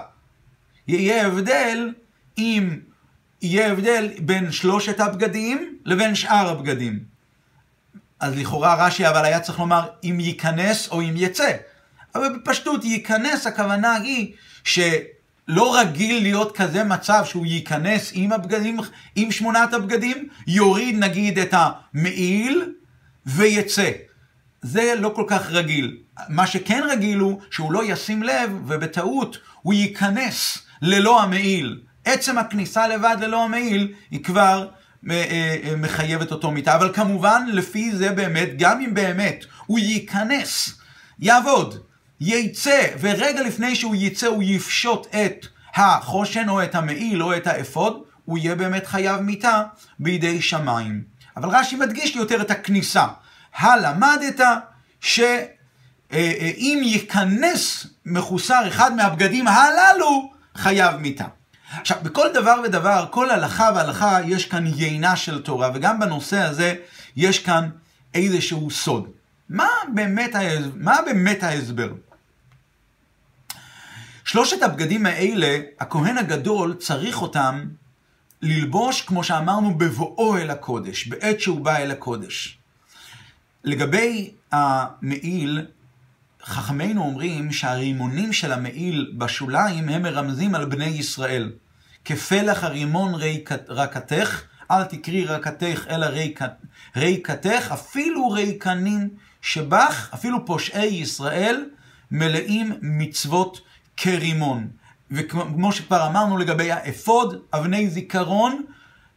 יהיה 0.88 1.28
הבדל 1.28 1.94
אם 2.38 2.80
יהיה 3.42 3.72
הבדל 3.72 4.10
בין 4.20 4.52
שלושת 4.52 5.00
הבגדים 5.00 5.78
לבין 5.86 6.16
שאר 6.16 6.50
הבגדים. 6.50 7.00
אז 8.20 8.38
לכאורה 8.38 8.86
רש"י 8.86 9.08
אבל 9.08 9.26
היה 9.26 9.40
צריך 9.40 9.60
לומר 9.60 9.88
אם 10.04 10.18
ייכנס 10.20 10.88
או 10.92 11.02
אם 11.02 11.14
יצא. 11.16 11.52
אבל 12.16 12.38
בפשטות 12.38 12.86
ייכנס 12.86 13.48
הכוונה 13.48 13.96
היא 13.96 14.34
שלא 14.64 15.80
רגיל 15.80 16.22
להיות 16.22 16.58
כזה 16.58 16.84
מצב 16.84 17.24
שהוא 17.26 17.46
ייכנס 17.46 18.12
עם 18.14 18.32
הבגדים, 18.32 18.78
עם 19.16 19.32
שמונת 19.32 19.74
הבגדים, 19.74 20.28
יוריד 20.48 20.96
נגיד 20.96 21.40
את 21.40 21.54
המעיל 21.54 22.74
ויצא. 23.26 23.92
זה 24.62 24.94
לא 25.00 25.12
כל 25.16 25.24
כך 25.28 25.52
רגיל. 25.52 25.98
מה 26.30 26.48
שכן 26.48 26.82
רגיל 26.90 27.20
הוא 27.20 27.42
שהוא 27.52 27.72
לא 27.72 27.82
ישים 27.86 28.24
לב 28.24 28.52
ובטעות 28.68 29.38
הוא 29.62 29.74
ייכנס 29.74 30.58
ללא 30.82 31.24
המעיל. 31.24 31.80
עצם 32.06 32.38
הכניסה 32.38 32.88
לבד 32.88 33.18
ללא 33.20 33.44
המעיל 33.44 33.94
היא 34.12 34.24
כבר 34.24 34.68
אה, 35.10 35.26
אה, 35.64 35.76
מחייבת 35.76 36.32
אותו 36.32 36.52
מיתה. 36.52 36.76
אבל 36.76 36.94
כמובן 36.94 37.46
לפי 37.48 37.92
זה 37.96 38.12
באמת, 38.12 38.50
גם 38.58 38.82
אם 38.82 38.94
באמת 38.94 39.46
הוא 39.66 39.80
ייכנס, 39.80 40.80
יעבוד, 41.20 41.80
ייצא, 42.22 42.88
ורגע 43.00 43.42
לפני 43.42 43.76
שהוא 43.76 43.96
ייצא 43.96 44.28
הוא 44.28 44.44
יפשוט 44.44 45.08
את 45.16 45.46
החושן 45.76 46.50
או 46.50 46.64
את 46.64 46.76
המעיל 46.76 47.24
או 47.24 47.38
את 47.38 47.48
האפוד, 47.48 48.04
הוא 48.26 48.38
יהיה 48.38 48.56
באמת 48.56 48.88
חייב 48.88 49.22
מיתה 49.22 49.64
בידי 50.00 50.42
שמיים. 50.42 51.04
אבל 51.38 51.50
רש"י 51.50 51.76
מדגיש 51.76 52.16
יותר 52.16 52.42
את 52.42 52.52
הכניסה. 52.52 53.06
הלמדת 53.60 54.40
שאם 55.00 55.48
אה, 56.14 56.34
אה, 56.54 56.82
ייכנס 56.82 57.88
מחוסר 58.06 58.68
אחד 58.68 58.96
מהבגדים 58.96 59.48
הללו, 59.48 60.32
חייב 60.56 60.96
מיתה. 60.96 61.26
עכשיו, 61.72 61.98
בכל 62.04 62.28
דבר 62.34 62.62
ודבר, 62.64 63.06
כל 63.12 63.30
הלכה 63.32 63.70
והלכה, 63.76 64.20
יש 64.26 64.46
כאן 64.46 64.66
יינה 64.68 65.16
של 65.16 65.42
תורה, 65.42 65.72
וגם 65.74 66.00
בנושא 66.00 66.40
הזה 66.40 66.76
יש 67.16 67.40
כאן 67.40 67.70
איזשהו 68.14 68.72
סוד. 68.72 69.08
מה 69.50 69.68
באמת, 69.94 70.36
מה 70.76 70.98
באמת 71.06 71.44
ההסבר? 71.44 71.90
שלושת 74.26 74.64
הבגדים 74.64 75.06
האלה, 75.06 75.60
הכהן 75.80 76.18
הגדול 76.18 76.76
צריך 76.80 77.22
אותם 77.22 77.66
ללבוש, 78.42 79.02
כמו 79.02 79.24
שאמרנו, 79.24 79.78
בבואו 79.78 80.38
אל 80.38 80.50
הקודש, 80.50 81.08
בעת 81.08 81.42
שהוא 81.42 81.62
בא 81.62 81.78
אל 81.78 81.92
הקודש. 81.92 82.59
לגבי 83.64 84.32
המעיל, 84.52 85.66
חכמינו 86.44 87.02
אומרים 87.02 87.52
שהרימונים 87.52 88.34
של 88.34 88.52
המעיל 88.52 89.14
בשוליים 89.18 89.90
הם 89.90 90.02
מרמזים 90.02 90.56
על 90.56 90.66
בני 90.66 90.86
ישראל. 90.86 91.52
כפלח 92.06 92.64
הרימון 92.64 93.14
רקתך, 93.70 94.42
אל 94.72 94.84
תקרי 94.84 95.26
רקתך 95.26 95.86
אלא 95.90 96.08
ריקתך, 96.96 97.72
אפילו 97.74 98.30
ריקנים 98.30 99.10
שבך, 99.42 100.10
אפילו 100.14 100.46
פושעי 100.46 100.88
ישראל, 100.88 101.66
מלאים 102.12 102.74
מצוות 102.82 103.62
כרימון. 103.98 104.68
וכמו 105.12 105.72
שכבר 105.72 106.08
אמרנו 106.08 106.38
לגבי 106.38 106.72
האפוד, 106.72 107.42
אבני 107.54 107.90
זיכרון 107.90 108.64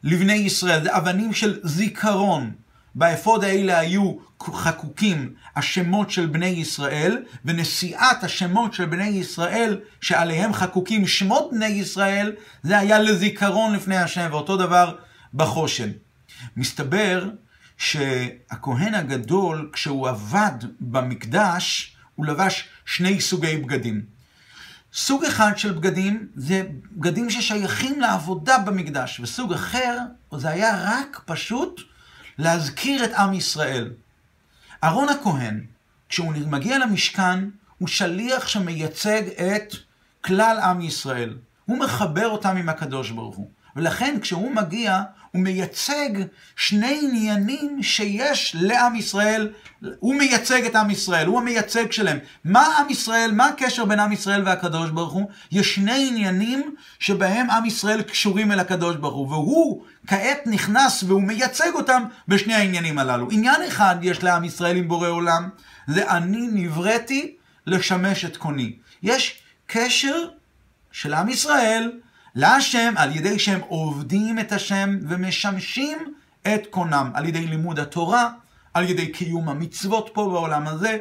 לבני 0.02 0.32
ישראל, 0.32 0.82
זה 0.82 0.96
אבנים 0.96 1.32
של 1.32 1.60
זיכרון. 1.62 2.52
באפוד 2.94 3.44
האלה 3.44 3.78
היו 3.78 4.12
חקוקים 4.42 5.34
השמות 5.56 6.10
של 6.10 6.26
בני 6.26 6.46
ישראל, 6.46 7.18
ונשיאת 7.44 8.24
השמות 8.24 8.74
של 8.74 8.86
בני 8.86 9.08
ישראל, 9.08 9.80
שעליהם 10.00 10.52
חקוקים 10.52 11.06
שמות 11.06 11.50
בני 11.52 11.66
ישראל, 11.66 12.32
זה 12.62 12.78
היה 12.78 12.98
לזיכרון 12.98 13.74
לפני 13.74 13.96
השם, 13.96 14.28
ואותו 14.30 14.56
דבר 14.56 14.96
בחושן. 15.34 15.90
מסתבר 16.56 17.30
שהכהן 17.76 18.94
הגדול, 18.94 19.70
כשהוא 19.72 20.08
עבד 20.08 20.54
במקדש, 20.80 21.96
הוא 22.14 22.26
לבש 22.26 22.68
שני 22.84 23.20
סוגי 23.20 23.56
בגדים. 23.56 24.02
סוג 24.94 25.24
אחד 25.24 25.58
של 25.58 25.72
בגדים 25.72 26.28
זה 26.34 26.62
בגדים 26.92 27.30
ששייכים 27.30 28.00
לעבודה 28.00 28.58
במקדש, 28.58 29.20
וסוג 29.20 29.52
אחר 29.52 29.98
זה 30.36 30.48
היה 30.48 30.82
רק 30.84 31.20
פשוט 31.24 31.80
להזכיר 32.42 33.04
את 33.04 33.10
עם 33.12 33.32
ישראל. 33.32 33.92
אהרון 34.84 35.08
הכהן, 35.08 35.64
כשהוא 36.08 36.32
מגיע 36.46 36.78
למשכן, 36.78 37.48
הוא 37.78 37.88
שליח 37.88 38.48
שמייצג 38.48 39.22
את 39.28 39.74
כלל 40.20 40.58
עם 40.62 40.80
ישראל. 40.80 41.36
הוא 41.66 41.78
מחבר 41.78 42.28
אותם 42.28 42.56
עם 42.56 42.68
הקדוש 42.68 43.10
ברוך 43.10 43.36
הוא. 43.36 43.50
ולכן 43.76 44.18
כשהוא 44.20 44.54
מגיע, 44.54 45.02
הוא 45.32 45.42
מייצג 45.42 46.08
שני 46.56 47.00
עניינים 47.02 47.82
שיש 47.82 48.56
לעם 48.60 48.96
ישראל, 48.96 49.52
הוא 49.98 50.14
מייצג 50.14 50.64
את 50.64 50.76
עם 50.76 50.90
ישראל, 50.90 51.26
הוא 51.26 51.40
המייצג 51.40 51.92
שלהם. 51.92 52.18
מה 52.44 52.66
עם 52.78 52.90
ישראל, 52.90 53.32
מה 53.32 53.46
הקשר 53.46 53.84
בין 53.84 54.00
עם 54.00 54.12
ישראל 54.12 54.42
והקדוש 54.46 54.90
ברוך 54.90 55.12
הוא? 55.12 55.30
יש 55.52 55.74
שני 55.74 56.08
עניינים 56.08 56.74
שבהם 56.98 57.50
עם 57.50 57.64
ישראל 57.64 58.02
קשורים 58.02 58.52
אל 58.52 58.60
הקדוש 58.60 58.96
ברוך 58.96 59.14
הוא, 59.14 59.28
והוא 59.28 59.84
כעת 60.06 60.46
נכנס 60.46 61.02
והוא 61.02 61.22
מייצג 61.22 61.70
אותם 61.74 62.02
בשני 62.28 62.54
העניינים 62.54 62.98
הללו. 62.98 63.28
עניין 63.30 63.62
אחד 63.68 63.96
יש 64.02 64.22
לעם 64.22 64.44
ישראל 64.44 64.76
עם 64.76 64.88
בורא 64.88 65.08
עולם, 65.08 65.48
זה 65.86 66.10
אני 66.10 66.48
נבראתי 66.52 67.34
לשמש 67.66 68.24
את 68.24 68.36
קוני. 68.36 68.72
יש 69.02 69.42
קשר 69.66 70.28
של 70.92 71.14
עם 71.14 71.28
ישראל 71.28 71.92
להשם 72.34 72.94
על 72.96 73.16
ידי 73.16 73.38
שהם 73.38 73.60
עובדים 73.68 74.38
את 74.38 74.52
השם 74.52 74.98
ומשמשים 75.08 75.98
את 76.54 76.66
קונם, 76.70 77.10
על 77.14 77.26
ידי 77.26 77.46
לימוד 77.46 77.78
התורה, 77.78 78.30
על 78.74 78.88
ידי 78.88 79.12
קיום 79.12 79.48
המצוות 79.48 80.10
פה 80.12 80.28
בעולם 80.32 80.68
הזה, 80.68 80.96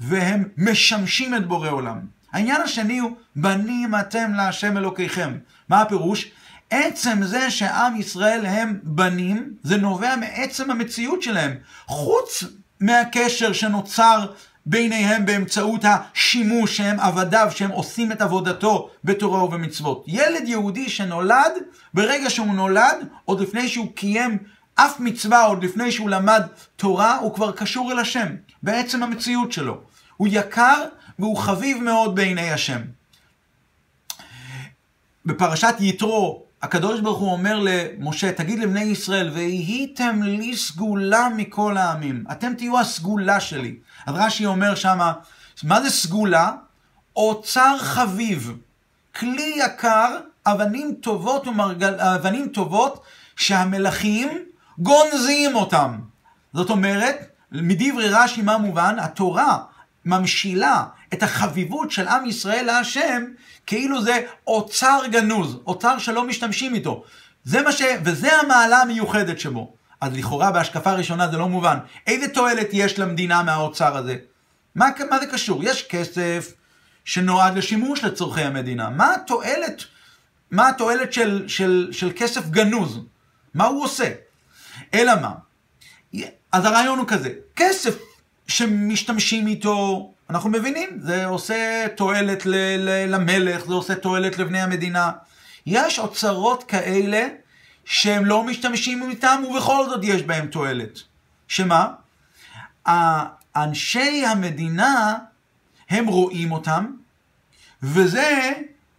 והם 0.00 0.48
משמשים 0.56 1.34
את 1.34 1.46
בורא 1.46 1.68
עולם. 1.68 1.98
העניין 2.32 2.60
השני 2.60 2.98
הוא, 2.98 3.16
בנים 3.36 3.94
אתם 3.94 4.32
להשם 4.34 4.76
אלוקיכם. 4.76 5.38
מה 5.68 5.80
הפירוש? 5.80 6.30
עצם 6.70 7.18
זה 7.22 7.50
שעם 7.50 7.96
ישראל 7.96 8.46
הם 8.46 8.80
בנים, 8.82 9.54
זה 9.62 9.76
נובע 9.76 10.16
מעצם 10.16 10.70
המציאות 10.70 11.22
שלהם. 11.22 11.56
חוץ 11.86 12.44
מהקשר 12.80 13.52
שנוצר 13.52 14.26
ביניהם 14.66 15.26
באמצעות 15.26 15.80
השימוש 15.84 16.76
שהם 16.76 17.00
עבדיו, 17.00 17.48
שהם 17.50 17.70
עושים 17.70 18.12
את 18.12 18.22
עבודתו 18.22 18.90
בתורה 19.04 19.44
ובמצוות. 19.44 20.04
ילד 20.06 20.42
יהודי 20.48 20.88
שנולד, 20.88 21.52
ברגע 21.94 22.30
שהוא 22.30 22.54
נולד, 22.54 23.06
עוד 23.24 23.40
לפני 23.40 23.68
שהוא 23.68 23.92
קיים 23.94 24.38
אף 24.74 25.00
מצווה, 25.00 25.44
עוד 25.44 25.64
לפני 25.64 25.92
שהוא 25.92 26.10
למד 26.10 26.42
תורה, 26.76 27.18
הוא 27.18 27.34
כבר 27.34 27.52
קשור 27.52 27.92
אל 27.92 27.98
השם, 27.98 28.26
בעצם 28.62 29.02
המציאות 29.02 29.52
שלו. 29.52 29.80
הוא 30.16 30.28
יקר 30.30 30.84
והוא 31.18 31.36
חביב 31.36 31.82
מאוד 31.82 32.16
בעיני 32.16 32.50
השם. 32.50 32.80
בפרשת 35.26 35.74
יתרו, 35.80 36.42
הקדוש 36.62 37.00
ברוך 37.00 37.18
הוא 37.18 37.32
אומר 37.32 37.60
למשה, 37.62 38.32
תגיד 38.32 38.58
לבני 38.58 38.82
ישראל, 38.82 39.30
והייתם 39.34 40.22
לי 40.22 40.56
סגולה 40.56 41.28
מכל 41.36 41.76
העמים. 41.76 42.24
אתם 42.32 42.54
תהיו 42.54 42.78
הסגולה 42.78 43.40
שלי. 43.40 43.76
אז 44.06 44.14
רש"י 44.16 44.46
אומר 44.46 44.74
שמה, 44.74 45.12
מה 45.64 45.82
זה 45.82 45.90
סגולה? 45.90 46.52
אוצר 47.16 47.76
חביב. 47.78 48.52
כלי 49.16 49.52
יקר, 49.56 50.16
אבנים 50.46 50.94
טובות, 51.00 51.46
ומרגל, 51.46 52.00
אבנים 52.00 52.48
טובות 52.48 53.02
שהמלכים 53.36 54.28
גונזים 54.78 55.54
אותם. 55.54 55.98
זאת 56.52 56.70
אומרת, 56.70 57.16
מדברי 57.52 58.08
רש"י 58.08 58.42
מה 58.42 58.58
מובן? 58.58 58.96
התורה 58.98 59.58
ממשילה 60.04 60.84
את 61.12 61.22
החביבות 61.22 61.90
של 61.90 62.08
עם 62.08 62.26
ישראל 62.26 62.64
להשם, 62.66 63.24
כאילו 63.66 64.02
זה 64.02 64.26
אוצר 64.46 65.00
גנוז, 65.10 65.58
אוצר 65.66 65.98
שלא 65.98 66.24
משתמשים 66.24 66.74
איתו. 66.74 67.04
זה 67.44 67.62
מה 67.62 67.72
ש... 67.72 67.82
וזה 68.04 68.36
המעלה 68.36 68.82
המיוחדת 68.82 69.40
שבו. 69.40 69.74
אז 70.00 70.12
לכאורה 70.16 70.50
בהשקפה 70.50 70.92
ראשונה 70.92 71.28
זה 71.28 71.36
לא 71.36 71.48
מובן. 71.48 71.78
איזה 72.06 72.28
תועלת 72.28 72.68
יש 72.72 72.98
למדינה 72.98 73.42
מהאוצר 73.42 73.96
הזה? 73.96 74.16
מה, 74.74 74.88
מה 75.10 75.20
זה 75.20 75.26
קשור? 75.26 75.64
יש 75.64 75.86
כסף 75.88 76.52
שנועד 77.04 77.56
לשימוש 77.56 78.04
לצורכי 78.04 78.42
המדינה. 78.42 78.90
מה 78.90 79.14
התועלת, 79.14 79.82
מה 80.50 80.68
התועלת 80.68 81.12
של, 81.12 81.44
של, 81.48 81.88
של 81.92 82.12
כסף 82.16 82.48
גנוז? 82.48 82.98
מה 83.54 83.64
הוא 83.64 83.84
עושה? 83.84 84.10
אלא 84.94 85.12
מה? 85.20 85.32
אז 86.52 86.64
הרעיון 86.64 86.98
הוא 86.98 87.06
כזה, 87.08 87.32
כסף 87.56 87.98
שמשתמשים 88.48 89.46
איתו, 89.46 90.10
אנחנו 90.30 90.50
מבינים, 90.50 90.88
זה 91.00 91.26
עושה 91.26 91.86
תועלת 91.96 92.46
ל- 92.46 92.76
ל- 92.76 93.14
למלך, 93.14 93.64
זה 93.66 93.74
עושה 93.74 93.94
תועלת 93.94 94.38
לבני 94.38 94.60
המדינה. 94.60 95.10
יש 95.66 95.98
אוצרות 95.98 96.64
כאלה 96.64 97.28
שהם 97.84 98.24
לא 98.24 98.44
משתמשים 98.44 99.10
איתם 99.10 99.42
ובכל 99.50 99.86
זאת 99.88 100.00
יש 100.02 100.22
בהם 100.22 100.46
תועלת. 100.46 100.98
שמה? 101.48 101.88
אנשי 103.56 104.24
המדינה, 104.26 105.18
הם 105.90 106.06
רואים 106.06 106.52
אותם, 106.52 106.86
וזה 107.82 108.50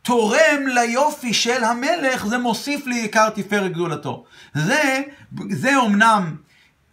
תורם 0.01 0.67
ליופי 0.73 1.33
של 1.33 1.63
המלך, 1.63 2.25
זה 2.25 2.37
מוסיף 2.37 2.87
לעיקר 2.87 3.29
תפארת 3.29 3.71
גדולתו. 3.71 4.25
זה, 4.53 5.01
זה 5.49 5.75
אומנם 5.75 6.35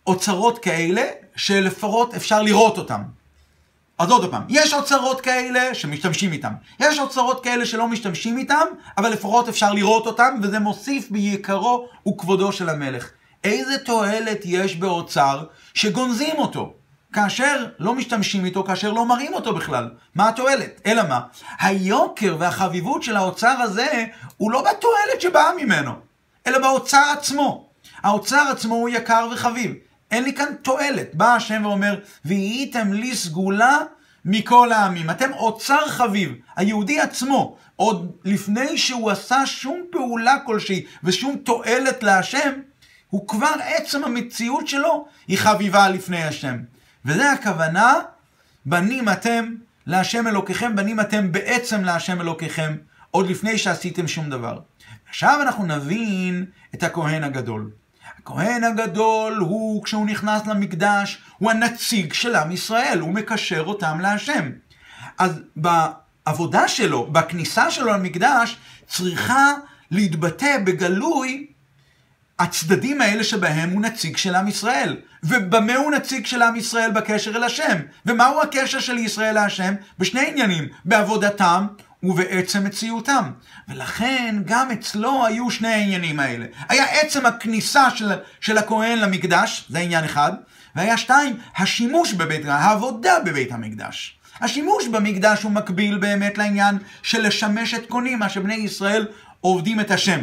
אוצרות 0.06 0.58
כאלה, 0.58 1.02
שלפחות 1.36 2.14
אפשר 2.14 2.42
לראות 2.42 2.78
אותם. 2.78 3.02
אז 4.00 4.10
עוד 4.10 4.30
פעם, 4.30 4.42
יש 4.48 4.74
אוצרות 4.74 5.20
כאלה 5.20 5.74
שמשתמשים 5.74 6.32
איתם. 6.32 6.52
יש 6.80 6.98
אוצרות 6.98 7.44
כאלה 7.44 7.66
שלא 7.66 7.88
משתמשים 7.88 8.38
איתם, 8.38 8.66
אבל 8.98 9.10
לפחות 9.10 9.48
אפשר 9.48 9.72
לראות 9.72 10.06
אותם, 10.06 10.34
וזה 10.42 10.58
מוסיף 10.58 11.10
ביקרו 11.10 11.88
וכבודו 12.08 12.52
של 12.52 12.68
המלך. 12.68 13.10
איזה 13.44 13.78
תועלת 13.78 14.40
יש 14.44 14.76
באוצר 14.76 15.44
שגונזים 15.74 16.36
אותו, 16.38 16.74
כאשר 17.12 17.66
לא 17.78 17.94
משתמשים 17.94 18.44
איתו, 18.44 18.64
כאשר 18.64 18.92
לא 18.92 19.06
מראים 19.06 19.34
אותו 19.34 19.54
בכלל. 19.54 19.90
מה 20.14 20.28
התועלת? 20.28 20.80
אלא 20.86 21.02
מה? 21.08 21.20
היוקר 21.60 22.36
והחביבות 22.38 23.02
של 23.02 23.16
האוצר 23.16 23.56
הזה, 23.60 24.04
הוא 24.36 24.50
לא 24.50 24.60
בתועלת 24.60 25.20
שבאה 25.20 25.50
ממנו, 25.58 25.92
אלא 26.46 26.58
באוצר 26.58 27.12
עצמו. 27.18 27.68
האוצר 28.02 28.48
עצמו 28.52 28.74
הוא 28.74 28.88
יקר 28.88 29.28
וחביב. 29.32 29.74
אין 30.10 30.24
לי 30.24 30.34
כאן 30.34 30.54
תועלת. 30.62 31.14
בא 31.14 31.34
השם 31.34 31.62
ואומר, 31.64 31.98
והייתם 32.24 32.92
לי 32.92 33.16
סגולה 33.16 33.78
מכל 34.24 34.72
העמים. 34.72 35.10
אתם 35.10 35.32
אוצר 35.32 35.88
חביב. 35.88 36.32
היהודי 36.56 37.00
עצמו, 37.00 37.56
עוד 37.76 38.16
לפני 38.24 38.78
שהוא 38.78 39.10
עשה 39.10 39.46
שום 39.46 39.82
פעולה 39.92 40.36
כלשהי 40.46 40.84
ושום 41.04 41.36
תועלת 41.36 42.02
להשם, 42.02 42.50
הוא 43.10 43.28
כבר 43.28 43.54
עצם 43.64 44.04
המציאות 44.04 44.68
שלו 44.68 45.06
היא 45.28 45.38
חביבה 45.38 45.88
לפני 45.88 46.24
השם. 46.24 46.56
וזה 47.04 47.32
הכוונה, 47.32 47.94
בנים 48.66 49.08
אתם 49.08 49.54
להשם 49.86 50.26
אלוקיכם, 50.26 50.76
בנים 50.76 51.00
אתם 51.00 51.32
בעצם 51.32 51.84
להשם 51.84 52.20
אלוקיכם, 52.20 52.76
עוד 53.10 53.30
לפני 53.30 53.58
שעשיתם 53.58 54.08
שום 54.08 54.30
דבר. 54.30 54.58
עכשיו 55.08 55.38
אנחנו 55.42 55.66
נבין 55.66 56.44
את 56.74 56.82
הכהן 56.82 57.24
הגדול. 57.24 57.70
הכהן 58.30 58.64
הגדול 58.64 59.36
הוא, 59.36 59.84
כשהוא 59.84 60.06
נכנס 60.06 60.46
למקדש, 60.46 61.18
הוא 61.38 61.50
הנציג 61.50 62.12
של 62.12 62.34
עם 62.34 62.50
ישראל, 62.52 62.98
הוא 63.00 63.14
מקשר 63.14 63.64
אותם 63.66 64.00
להשם. 64.00 64.50
אז 65.18 65.40
בעבודה 65.56 66.68
שלו, 66.68 67.06
בכניסה 67.06 67.70
שלו 67.70 67.92
למקדש, 67.92 68.56
צריכה 68.86 69.52
להתבטא 69.90 70.58
בגלוי 70.64 71.46
הצדדים 72.38 73.00
האלה 73.00 73.24
שבהם 73.24 73.70
הוא 73.70 73.82
נציג 73.82 74.16
של 74.16 74.34
עם 74.34 74.48
ישראל. 74.48 74.96
ובמה 75.22 75.76
הוא 75.76 75.90
נציג 75.90 76.26
של 76.26 76.42
עם 76.42 76.56
ישראל 76.56 76.90
בקשר 76.90 77.36
אל 77.36 77.44
השם? 77.44 77.76
ומהו 78.06 78.42
הקשר 78.42 78.80
של 78.80 78.98
ישראל 78.98 79.34
להשם? 79.34 79.74
בשני 79.98 80.28
עניינים, 80.28 80.68
בעבודתם 80.84 81.66
ובעצם 82.02 82.64
מציאותם. 82.64 83.30
ולכן 83.68 84.36
גם 84.44 84.70
אצלו 84.70 85.26
היו 85.26 85.50
שני 85.50 85.68
העניינים 85.68 86.20
האלה. 86.20 86.46
היה 86.68 86.84
עצם 86.84 87.26
הכניסה 87.26 87.90
של, 87.90 88.12
של 88.40 88.58
הכהן 88.58 88.98
למקדש, 88.98 89.66
זה 89.68 89.78
עניין 89.78 90.04
אחד, 90.04 90.32
והיה 90.76 90.96
שתיים, 90.96 91.36
השימוש 91.56 92.12
בבית, 92.12 92.46
העבודה 92.46 93.14
בבית 93.24 93.52
המקדש. 93.52 94.18
השימוש 94.40 94.86
במקדש 94.88 95.42
הוא 95.42 95.52
מקביל 95.52 95.98
באמת 95.98 96.38
לעניין 96.38 96.78
של 97.02 97.26
לשמש 97.26 97.74
את 97.74 97.86
קונים, 97.86 98.18
מה 98.18 98.28
שבני 98.28 98.54
ישראל 98.54 99.06
עובדים 99.40 99.80
את 99.80 99.90
השם. 99.90 100.20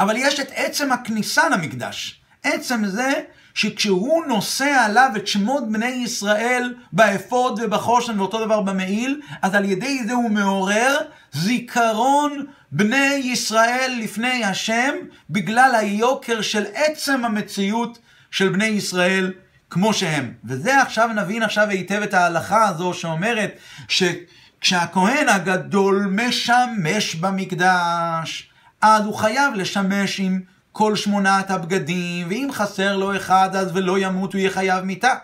אבל 0.00 0.16
יש 0.16 0.40
את 0.40 0.48
עצם 0.54 0.92
הכניסה 0.92 1.48
למקדש. 1.48 2.20
עצם 2.42 2.86
זה 2.86 3.12
שכשהוא 3.56 4.26
נושא 4.26 4.84
עליו 4.84 5.10
את 5.16 5.26
שמות 5.26 5.72
בני 5.72 5.86
ישראל 5.86 6.74
באפוד 6.92 7.60
ובחושן 7.62 8.20
ואותו 8.20 8.44
דבר 8.44 8.60
במעיל, 8.60 9.20
אז 9.42 9.54
על 9.54 9.64
ידי 9.64 10.04
זה 10.06 10.12
הוא 10.12 10.30
מעורר 10.30 10.96
זיכרון 11.32 12.46
בני 12.72 13.20
ישראל 13.24 13.92
לפני 14.02 14.44
השם, 14.44 14.94
בגלל 15.30 15.74
היוקר 15.74 16.40
של 16.40 16.64
עצם 16.74 17.24
המציאות 17.24 17.98
של 18.30 18.48
בני 18.48 18.66
ישראל 18.66 19.32
כמו 19.70 19.92
שהם. 19.94 20.32
וזה 20.44 20.82
עכשיו 20.82 21.08
נבין 21.14 21.42
עכשיו 21.42 21.68
היטב 21.68 22.02
את 22.02 22.14
ההלכה 22.14 22.68
הזו 22.68 22.94
שאומרת 22.94 23.58
שכשהכהן 23.88 25.28
הגדול 25.28 26.08
משמש 26.12 27.14
במקדש, 27.14 28.50
אז 28.82 29.04
הוא 29.04 29.14
חייב 29.14 29.54
לשמש 29.54 30.20
עם 30.20 30.40
כל 30.78 30.96
שמונת 30.96 31.50
הבגדים, 31.50 32.26
ואם 32.28 32.48
חסר 32.52 32.96
לו 32.96 33.16
אחד 33.16 33.56
אז 33.56 33.70
ולא 33.74 33.98
ימות 33.98 34.32
הוא 34.32 34.38
יהיה 34.38 34.50
חייב 34.50 34.84
מיתה. 34.84 35.14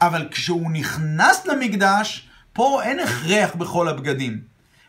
אבל 0.00 0.28
כשהוא 0.30 0.70
נכנס 0.70 1.46
למקדש, 1.46 2.28
פה 2.52 2.82
אין 2.82 3.00
הכרח 3.00 3.54
בכל 3.54 3.88
הבגדים. 3.88 4.40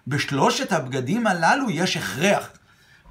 בשלושת 0.08 0.71
הבגדים 0.71 1.27
הללו 1.27 1.69
יש 1.69 1.98
הכרח. 1.98 2.50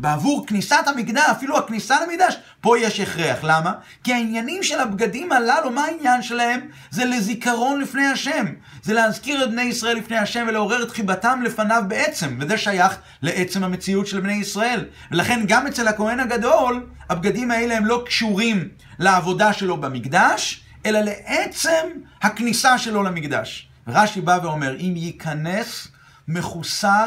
בעבור 0.01 0.46
כניסת 0.46 0.84
המקדש, 0.86 1.24
אפילו 1.30 1.59
הכניסה 1.59 1.96
למקדש, 2.07 2.36
פה 2.61 2.78
יש 2.78 3.01
הכרח. 3.01 3.38
למה? 3.42 3.72
כי 4.05 4.12
העניינים 4.12 4.62
של 4.62 4.80
הבגדים 4.80 5.32
הללו, 5.32 5.70
מה 5.70 5.84
העניין 5.84 6.22
שלהם? 6.22 6.61
זה 6.90 7.05
לזיכרון 7.05 7.80
לפני 7.80 8.07
השם. 8.07 8.46
זה 8.82 8.94
להזכיר 8.94 9.44
את 9.44 9.51
בני 9.51 9.62
ישראל 9.62 9.96
לפני 9.96 10.18
השם 10.18 10.44
ולעורר 10.49 10.82
את 10.82 10.90
חיבתם 10.90 11.40
לפניו 11.44 11.82
בעצם. 11.88 12.38
וזה 12.40 12.59
שייך 12.59 12.99
לעצם 13.22 13.64
המציאות 13.64 14.07
של 14.07 14.20
בני 14.20 14.32
ישראל. 14.32 14.84
ולכן 15.11 15.44
גם 15.49 15.66
אצל 15.66 15.88
הכהן 15.88 16.20
הגדול, 16.20 16.86
הבגדים 17.11 17.51
האלה 17.51 17.76
הם 17.76 17.86
לא 17.86 18.03
קשורים 18.07 18.68
לעבודה 18.99 19.53
שלו 19.53 19.76
במקדש, 19.76 20.64
אלא 20.86 21.01
לעצם 21.01 21.86
הכניסה 22.22 22.78
שלו 22.78 23.03
למקדש. 23.03 23.68
רש"י 23.88 24.20
בא 24.20 24.38
ואומר, 24.42 24.76
אם 24.80 24.92
ייכנס 24.96 25.88
מחוסר 26.28 27.07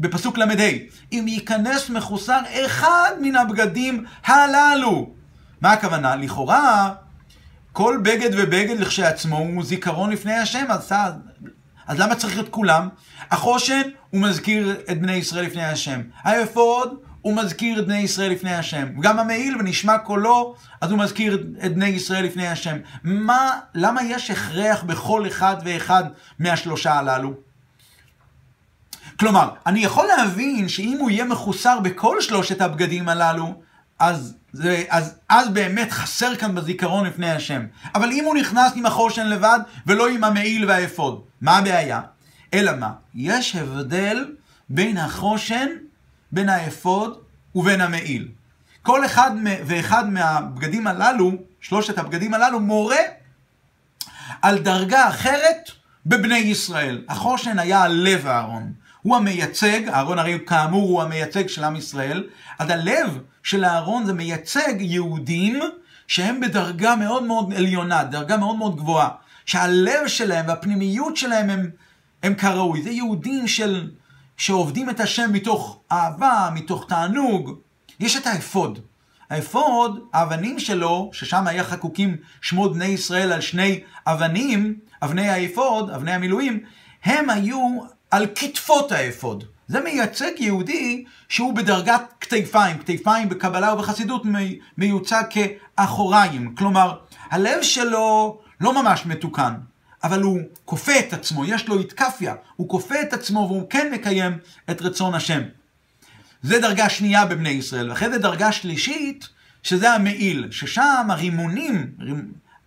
בפסוק 0.00 0.38
ל"ה, 0.38 0.54
אם 1.12 1.24
ייכנס 1.28 1.90
מחוסר 1.90 2.40
אחד 2.66 3.10
מן 3.20 3.36
הבגדים 3.36 4.04
הללו. 4.24 5.10
מה 5.60 5.72
הכוונה? 5.72 6.16
לכאורה, 6.16 6.94
כל 7.72 7.98
בגד 8.02 8.30
ובגד 8.32 8.80
לכשעצמו 8.80 9.38
הוא 9.38 9.64
זיכרון 9.64 10.10
לפני 10.10 10.34
השם, 10.34 10.64
אז, 10.68 10.92
אז 11.86 11.98
למה 11.98 12.14
צריך 12.14 12.38
את 12.38 12.48
כולם? 12.48 12.88
החושן 13.30 13.82
הוא 14.10 14.20
מזכיר 14.20 14.80
את 14.90 15.00
בני 15.00 15.12
ישראל 15.12 15.44
לפני 15.44 15.64
השם. 15.64 16.00
האפוד 16.22 16.98
הוא 17.20 17.36
מזכיר 17.36 17.78
את 17.78 17.86
בני 17.86 17.98
ישראל 17.98 18.32
לפני 18.32 18.54
השם. 18.54 19.00
גם 19.00 19.18
המעיל 19.18 19.56
ונשמע 19.58 19.98
קולו, 19.98 20.54
אז 20.80 20.90
הוא 20.90 20.98
מזכיר 20.98 21.46
את 21.66 21.74
בני 21.74 21.88
ישראל 21.88 22.24
לפני 22.24 22.48
השם. 22.48 22.76
מה, 23.04 23.58
למה 23.74 24.02
יש 24.02 24.30
הכרח 24.30 24.82
בכל 24.82 25.26
אחד 25.26 25.56
ואחד 25.64 26.04
מהשלושה 26.38 26.92
הללו? 26.92 27.34
כלומר, 29.20 29.50
אני 29.66 29.84
יכול 29.84 30.06
להבין 30.06 30.68
שאם 30.68 30.96
הוא 31.00 31.10
יהיה 31.10 31.24
מחוסר 31.24 31.80
בכל 31.80 32.20
שלושת 32.20 32.60
הבגדים 32.60 33.08
הללו, 33.08 33.54
אז, 33.98 34.34
זה, 34.52 34.84
אז, 34.88 35.14
אז 35.28 35.48
באמת 35.48 35.92
חסר 35.92 36.36
כאן 36.36 36.54
בזיכרון 36.54 37.06
לפני 37.06 37.30
השם. 37.30 37.66
אבל 37.94 38.12
אם 38.12 38.24
הוא 38.24 38.34
נכנס 38.34 38.72
עם 38.74 38.86
החושן 38.86 39.26
לבד, 39.26 39.58
ולא 39.86 40.08
עם 40.08 40.24
המעיל 40.24 40.64
והאפוד, 40.68 41.22
מה 41.40 41.58
הבעיה? 41.58 42.00
אלא 42.54 42.72
מה? 42.76 42.92
יש 43.14 43.56
הבדל 43.56 44.24
בין 44.68 44.96
החושן, 44.96 45.66
בין 46.32 46.48
האפוד 46.48 47.18
ובין 47.54 47.80
המעיל. 47.80 48.28
כל 48.82 49.04
אחד 49.04 49.30
ואחד 49.66 50.08
מהבגדים 50.08 50.86
הללו, 50.86 51.32
שלושת 51.60 51.98
הבגדים 51.98 52.34
הללו, 52.34 52.60
מורה 52.60 53.02
על 54.42 54.58
דרגה 54.58 55.08
אחרת 55.08 55.70
בבני 56.06 56.36
ישראל. 56.38 57.04
החושן 57.08 57.58
היה 57.58 57.82
הלב 57.82 58.26
הארון. 58.26 58.72
הוא 59.04 59.16
המייצג, 59.16 59.88
אהרון 59.88 60.18
הרי 60.18 60.38
כאמור 60.46 60.88
הוא 60.88 61.02
המייצג 61.02 61.46
של 61.46 61.64
עם 61.64 61.76
ישראל, 61.76 62.28
אז 62.58 62.70
הלב 62.70 63.18
של 63.42 63.64
אהרון 63.64 64.06
זה 64.06 64.12
מייצג 64.12 64.74
יהודים 64.80 65.60
שהם 66.06 66.40
בדרגה 66.40 66.96
מאוד 66.96 67.22
מאוד 67.22 67.54
עליונה, 67.54 68.04
דרגה 68.04 68.36
מאוד 68.36 68.56
מאוד 68.56 68.76
גבוהה. 68.76 69.08
שהלב 69.46 70.06
שלהם 70.06 70.48
והפנימיות 70.48 71.16
שלהם 71.16 71.50
הם, 71.50 71.70
הם 72.22 72.34
כראוי. 72.34 72.82
זה 72.82 72.90
יהודים 72.90 73.48
של, 73.48 73.90
שעובדים 74.36 74.90
את 74.90 75.00
השם 75.00 75.32
מתוך 75.32 75.80
אהבה, 75.92 76.50
מתוך 76.54 76.86
תענוג. 76.88 77.58
יש 78.00 78.16
את 78.16 78.26
האפוד. 78.26 78.78
האפוד, 79.30 80.00
האבנים 80.12 80.58
שלו, 80.58 81.10
ששם 81.12 81.46
היה 81.46 81.64
חקוקים 81.64 82.16
שמות 82.40 82.74
בני 82.74 82.84
ישראל 82.84 83.32
על 83.32 83.40
שני 83.40 83.80
אבנים, 84.06 84.78
אבני 85.02 85.28
האפוד, 85.28 85.90
אבני 85.90 86.12
המילואים, 86.12 86.60
הם 87.04 87.30
היו 87.30 87.78
על 88.14 88.26
כתפות 88.34 88.92
האפוד. 88.92 89.44
זה 89.68 89.80
מייצג 89.80 90.30
יהודי 90.38 91.04
שהוא 91.28 91.54
בדרגת 91.54 92.02
כתפיים. 92.20 92.78
כתפיים 92.78 93.28
בקבלה 93.28 93.74
ובחסידות 93.74 94.22
מיוצג 94.78 95.22
כאחוריים. 95.30 96.54
כלומר, 96.54 96.98
הלב 97.30 97.62
שלו 97.62 98.38
לא 98.60 98.82
ממש 98.82 99.06
מתוקן, 99.06 99.54
אבל 100.04 100.22
הוא 100.22 100.40
כופה 100.64 100.98
את 100.98 101.12
עצמו, 101.12 101.44
יש 101.44 101.68
לו 101.68 101.78
איתקפיה, 101.78 102.34
הוא 102.56 102.68
כופה 102.68 102.94
את 103.00 103.12
עצמו 103.12 103.46
והוא 103.50 103.70
כן 103.70 103.92
מקיים 103.92 104.38
את 104.70 104.82
רצון 104.82 105.14
השם. 105.14 105.42
זה 106.42 106.60
דרגה 106.60 106.88
שנייה 106.88 107.26
בבני 107.26 107.50
ישראל. 107.50 107.90
ואחרי 107.90 108.10
זה 108.10 108.18
דרגה 108.18 108.52
שלישית, 108.52 109.28
שזה 109.62 109.92
המעיל, 109.92 110.48
ששם 110.50 111.06
הרימונים, 111.08 111.90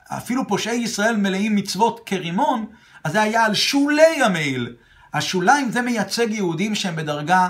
אפילו 0.08 0.48
פושעי 0.48 0.78
ישראל 0.78 1.16
מלאים 1.16 1.56
מצוות 1.56 2.02
כרימון, 2.06 2.66
אז 3.04 3.12
זה 3.12 3.22
היה 3.22 3.46
על 3.46 3.54
שולי 3.54 4.24
המעיל. 4.24 4.76
השוליים 5.14 5.72
זה 5.72 5.82
מייצג 5.82 6.32
יהודים 6.32 6.76
שהם 6.76 6.96
בדרגה 6.96 7.50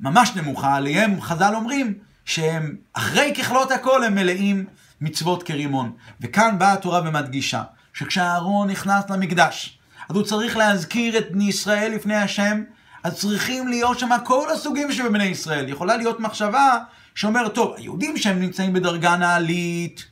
ממש 0.00 0.36
נמוכה, 0.36 0.74
עליהם 0.74 1.20
חז"ל 1.20 1.54
אומרים 1.54 1.94
שהם 2.24 2.76
אחרי 2.92 3.34
ככלות 3.38 3.70
הכל 3.70 4.04
הם 4.04 4.14
מלאים 4.14 4.64
מצוות 5.00 5.42
כרימון. 5.42 5.92
וכאן 6.20 6.58
באה 6.58 6.72
התורה 6.72 7.00
ומדגישה 7.04 7.62
שכשאהרון 7.94 8.70
נכנס 8.70 9.10
למקדש, 9.10 9.78
אז 10.08 10.16
הוא 10.16 10.24
צריך 10.24 10.56
להזכיר 10.56 11.18
את 11.18 11.32
בני 11.32 11.44
ישראל 11.44 11.92
לפני 11.94 12.16
השם, 12.16 12.62
אז 13.04 13.18
צריכים 13.18 13.68
להיות 13.68 13.98
שם 13.98 14.10
כל 14.24 14.50
הסוגים 14.50 14.92
שבבני 14.92 15.24
ישראל. 15.24 15.68
יכולה 15.68 15.96
להיות 15.96 16.20
מחשבה 16.20 16.78
שאומרת, 17.14 17.54
טוב, 17.54 17.74
היהודים 17.76 18.16
שהם 18.16 18.40
נמצאים 18.40 18.72
בדרגה 18.72 19.16
נעלית, 19.16 20.04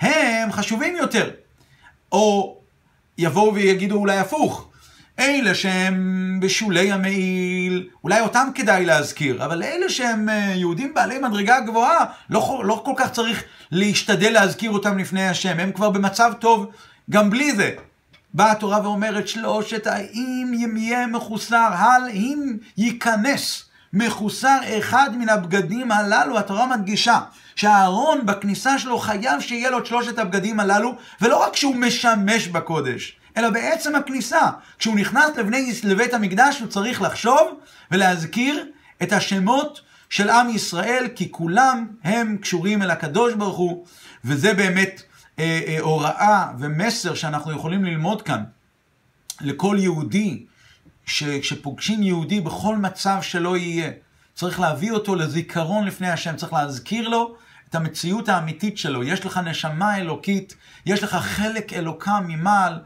הם 0.00 0.52
חשובים 0.52 0.96
יותר. 0.96 1.30
או 2.12 2.56
יבואו 3.18 3.54
ויגידו 3.54 3.96
אולי 3.96 4.18
הפוך, 4.18 4.68
אלה 5.18 5.54
שהם 5.54 6.38
בשולי 6.42 6.92
המעיל, 6.92 7.88
אולי 8.04 8.20
אותם 8.20 8.48
כדאי 8.54 8.84
להזכיר, 8.84 9.44
אבל 9.44 9.62
אלה 9.62 9.88
שהם 9.88 10.28
אה, 10.28 10.52
יהודים 10.56 10.94
בעלי 10.94 11.18
מדרגה 11.18 11.60
גבוהה, 11.60 12.04
לא, 12.30 12.62
לא 12.64 12.82
כל 12.84 12.92
כך 12.96 13.10
צריך 13.10 13.44
להשתדל 13.70 14.32
להזכיר 14.32 14.70
אותם 14.70 14.98
לפני 14.98 15.28
השם, 15.28 15.60
הם 15.60 15.72
כבר 15.72 15.90
במצב 15.90 16.32
טוב 16.38 16.70
גם 17.10 17.30
בלי 17.30 17.56
זה. 17.56 17.70
באה 18.34 18.50
התורה 18.50 18.80
ואומרת 18.82 19.28
שלושת 19.28 19.86
האם 19.86 20.74
יהיה 20.76 21.06
מחוסר, 21.06 21.68
הל 21.72 22.02
אם 22.12 22.56
ייכנס 22.76 23.64
מחוסר 23.92 24.58
אחד 24.78 25.10
מן 25.18 25.28
הבגדים 25.28 25.92
הללו, 25.92 26.38
התורה 26.38 26.66
מדגישה 26.66 27.20
שהארון 27.56 28.26
בכניסה 28.26 28.78
שלו 28.78 28.98
חייב 28.98 29.40
שיהיה 29.40 29.70
לו 29.70 29.78
את 29.78 29.86
שלושת 29.86 30.18
הבגדים 30.18 30.60
הללו, 30.60 30.94
ולא 31.20 31.42
רק 31.46 31.56
שהוא 31.56 31.76
משמש 31.76 32.48
בקודש, 32.48 33.16
אלא 33.36 33.50
בעצם 33.50 33.94
הכניסה. 33.94 34.50
כשהוא 34.78 34.96
נכנס 34.96 35.36
לבני, 35.36 35.72
לבית 35.84 36.14
המקדש 36.14 36.60
הוא 36.60 36.68
צריך 36.68 37.02
לחשוב 37.02 37.60
ולהזכיר 37.90 38.66
את 39.02 39.12
השמות 39.12 39.80
של 40.10 40.30
עם 40.30 40.50
ישראל, 40.50 41.06
כי 41.16 41.30
כולם 41.30 41.86
הם 42.04 42.36
קשורים 42.36 42.82
אל 42.82 42.90
הקדוש 42.90 43.34
ברוך 43.34 43.56
הוא, 43.56 43.86
וזה 44.24 44.54
באמת 44.54 45.02
אה, 45.38 45.60
אה, 45.66 45.80
הוראה 45.80 46.52
ומסר 46.58 47.14
שאנחנו 47.14 47.52
יכולים 47.52 47.84
ללמוד 47.84 48.22
כאן 48.22 48.44
לכל 49.40 49.76
יהודי, 49.80 50.44
שפוגשים 51.42 52.02
יהודי 52.02 52.40
בכל 52.40 52.76
מצב 52.76 53.18
שלא 53.22 53.56
יהיה, 53.56 53.90
צריך 54.34 54.60
להביא 54.60 54.92
אותו 54.92 55.14
לזיכרון 55.14 55.84
לפני 55.84 56.10
השם, 56.10 56.36
צריך 56.36 56.52
להזכיר 56.52 57.08
לו 57.08 57.36
את 57.70 57.74
המציאות 57.74 58.28
האמיתית 58.28 58.78
שלו. 58.78 59.04
יש 59.04 59.26
לך 59.26 59.40
נשמה 59.44 59.98
אלוקית, 59.98 60.54
יש 60.86 61.02
לך 61.02 61.14
חלק 61.14 61.72
אלוקה 61.72 62.20
ממעל, 62.20 62.80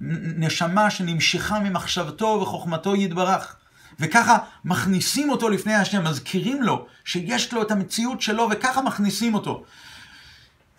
נשמה 0.00 0.90
שנמשכה 0.90 1.58
ממחשבתו 1.58 2.38
וחוכמתו 2.42 2.96
יתברך. 2.96 3.56
וככה 4.00 4.38
מכניסים 4.64 5.30
אותו 5.30 5.48
לפני 5.48 5.74
השם, 5.74 6.04
מזכירים 6.04 6.62
לו 6.62 6.86
שיש 7.04 7.52
לו 7.52 7.62
את 7.62 7.70
המציאות 7.70 8.22
שלו, 8.22 8.48
וככה 8.50 8.82
מכניסים 8.82 9.34
אותו. 9.34 9.64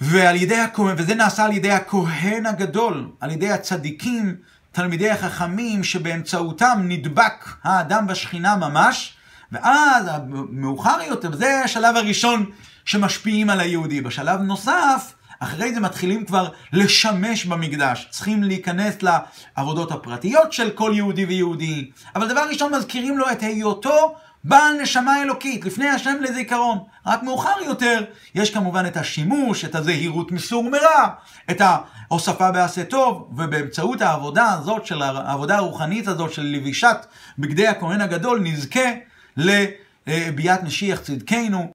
ועל 0.02 0.36
ידי 0.36 0.60
הכהן, 0.60 0.96
וזה 0.98 1.16
נעשה 1.16 1.46
על 1.46 1.52
ידי 1.52 1.72
הכהן 1.72 2.46
הגדול, 2.46 3.10
על 3.20 3.32
ידי 3.32 3.52
הצדיקים, 3.52 4.36
תלמידי 4.72 5.10
החכמים, 5.10 5.84
שבאמצעותם 5.84 6.82
נדבק 6.84 7.50
האדם 7.64 8.08
בשכינה 8.08 8.56
ממש, 8.56 9.14
ואז, 9.52 10.06
מאוחר 10.50 10.98
יותר, 11.08 11.36
זה 11.36 11.62
השלב 11.64 11.96
הראשון 11.96 12.52
שמשפיעים 12.86 13.50
על 13.50 13.60
היהודי. 13.60 14.02
בשלב 14.02 14.42
נוסף, 14.42 15.14
אחרי 15.40 15.74
זה 15.74 15.80
מתחילים 15.80 16.26
כבר 16.26 16.50
לשמש 16.74 17.46
במקדש. 17.46 18.08
צריכים 18.12 18.44
להיכנס 18.44 18.96
לעבודות 19.02 19.92
הפרטיות 19.92 20.54
של 20.54 20.70
כל 20.70 20.92
יהודי 20.96 21.26
ויהודי. 21.26 21.90
אבל 22.16 22.30
דבר 22.30 22.46
ראשון 22.50 22.76
מזכירים 22.76 23.18
לו 23.18 23.32
את 23.32 23.44
היותו 23.44 24.16
בעל 24.44 24.82
נשמה 24.82 25.22
אלוקית, 25.22 25.66
לפני 25.66 25.90
השם 25.90 26.16
לזיכרון. 26.22 26.78
רק 27.06 27.24
מאוחר 27.24 27.56
יותר, 27.66 28.04
יש 28.36 28.54
כמובן 28.54 28.86
את 28.86 28.98
השימוש, 28.98 29.66
את 29.66 29.76
הזהירות 29.76 30.32
מסור 30.32 30.64
מרע, 30.64 31.08
את 31.52 31.62
ההוספה 31.62 32.52
בעשה 32.52 32.84
טוב, 32.84 33.30
ובאמצעות 33.38 34.02
העבודה 34.02 34.54
הזאת, 34.54 34.86
של 34.86 35.02
העבודה 35.02 35.58
הרוחנית 35.58 36.08
הזאת 36.08 36.34
של 36.34 36.42
לבישת 36.44 37.06
בגדי 37.40 37.68
הכהן 37.68 38.02
הגדול, 38.02 38.40
נזכה 38.44 38.90
לביאת 39.38 40.64
משיח 40.64 41.00
צדקנו. 41.00 41.72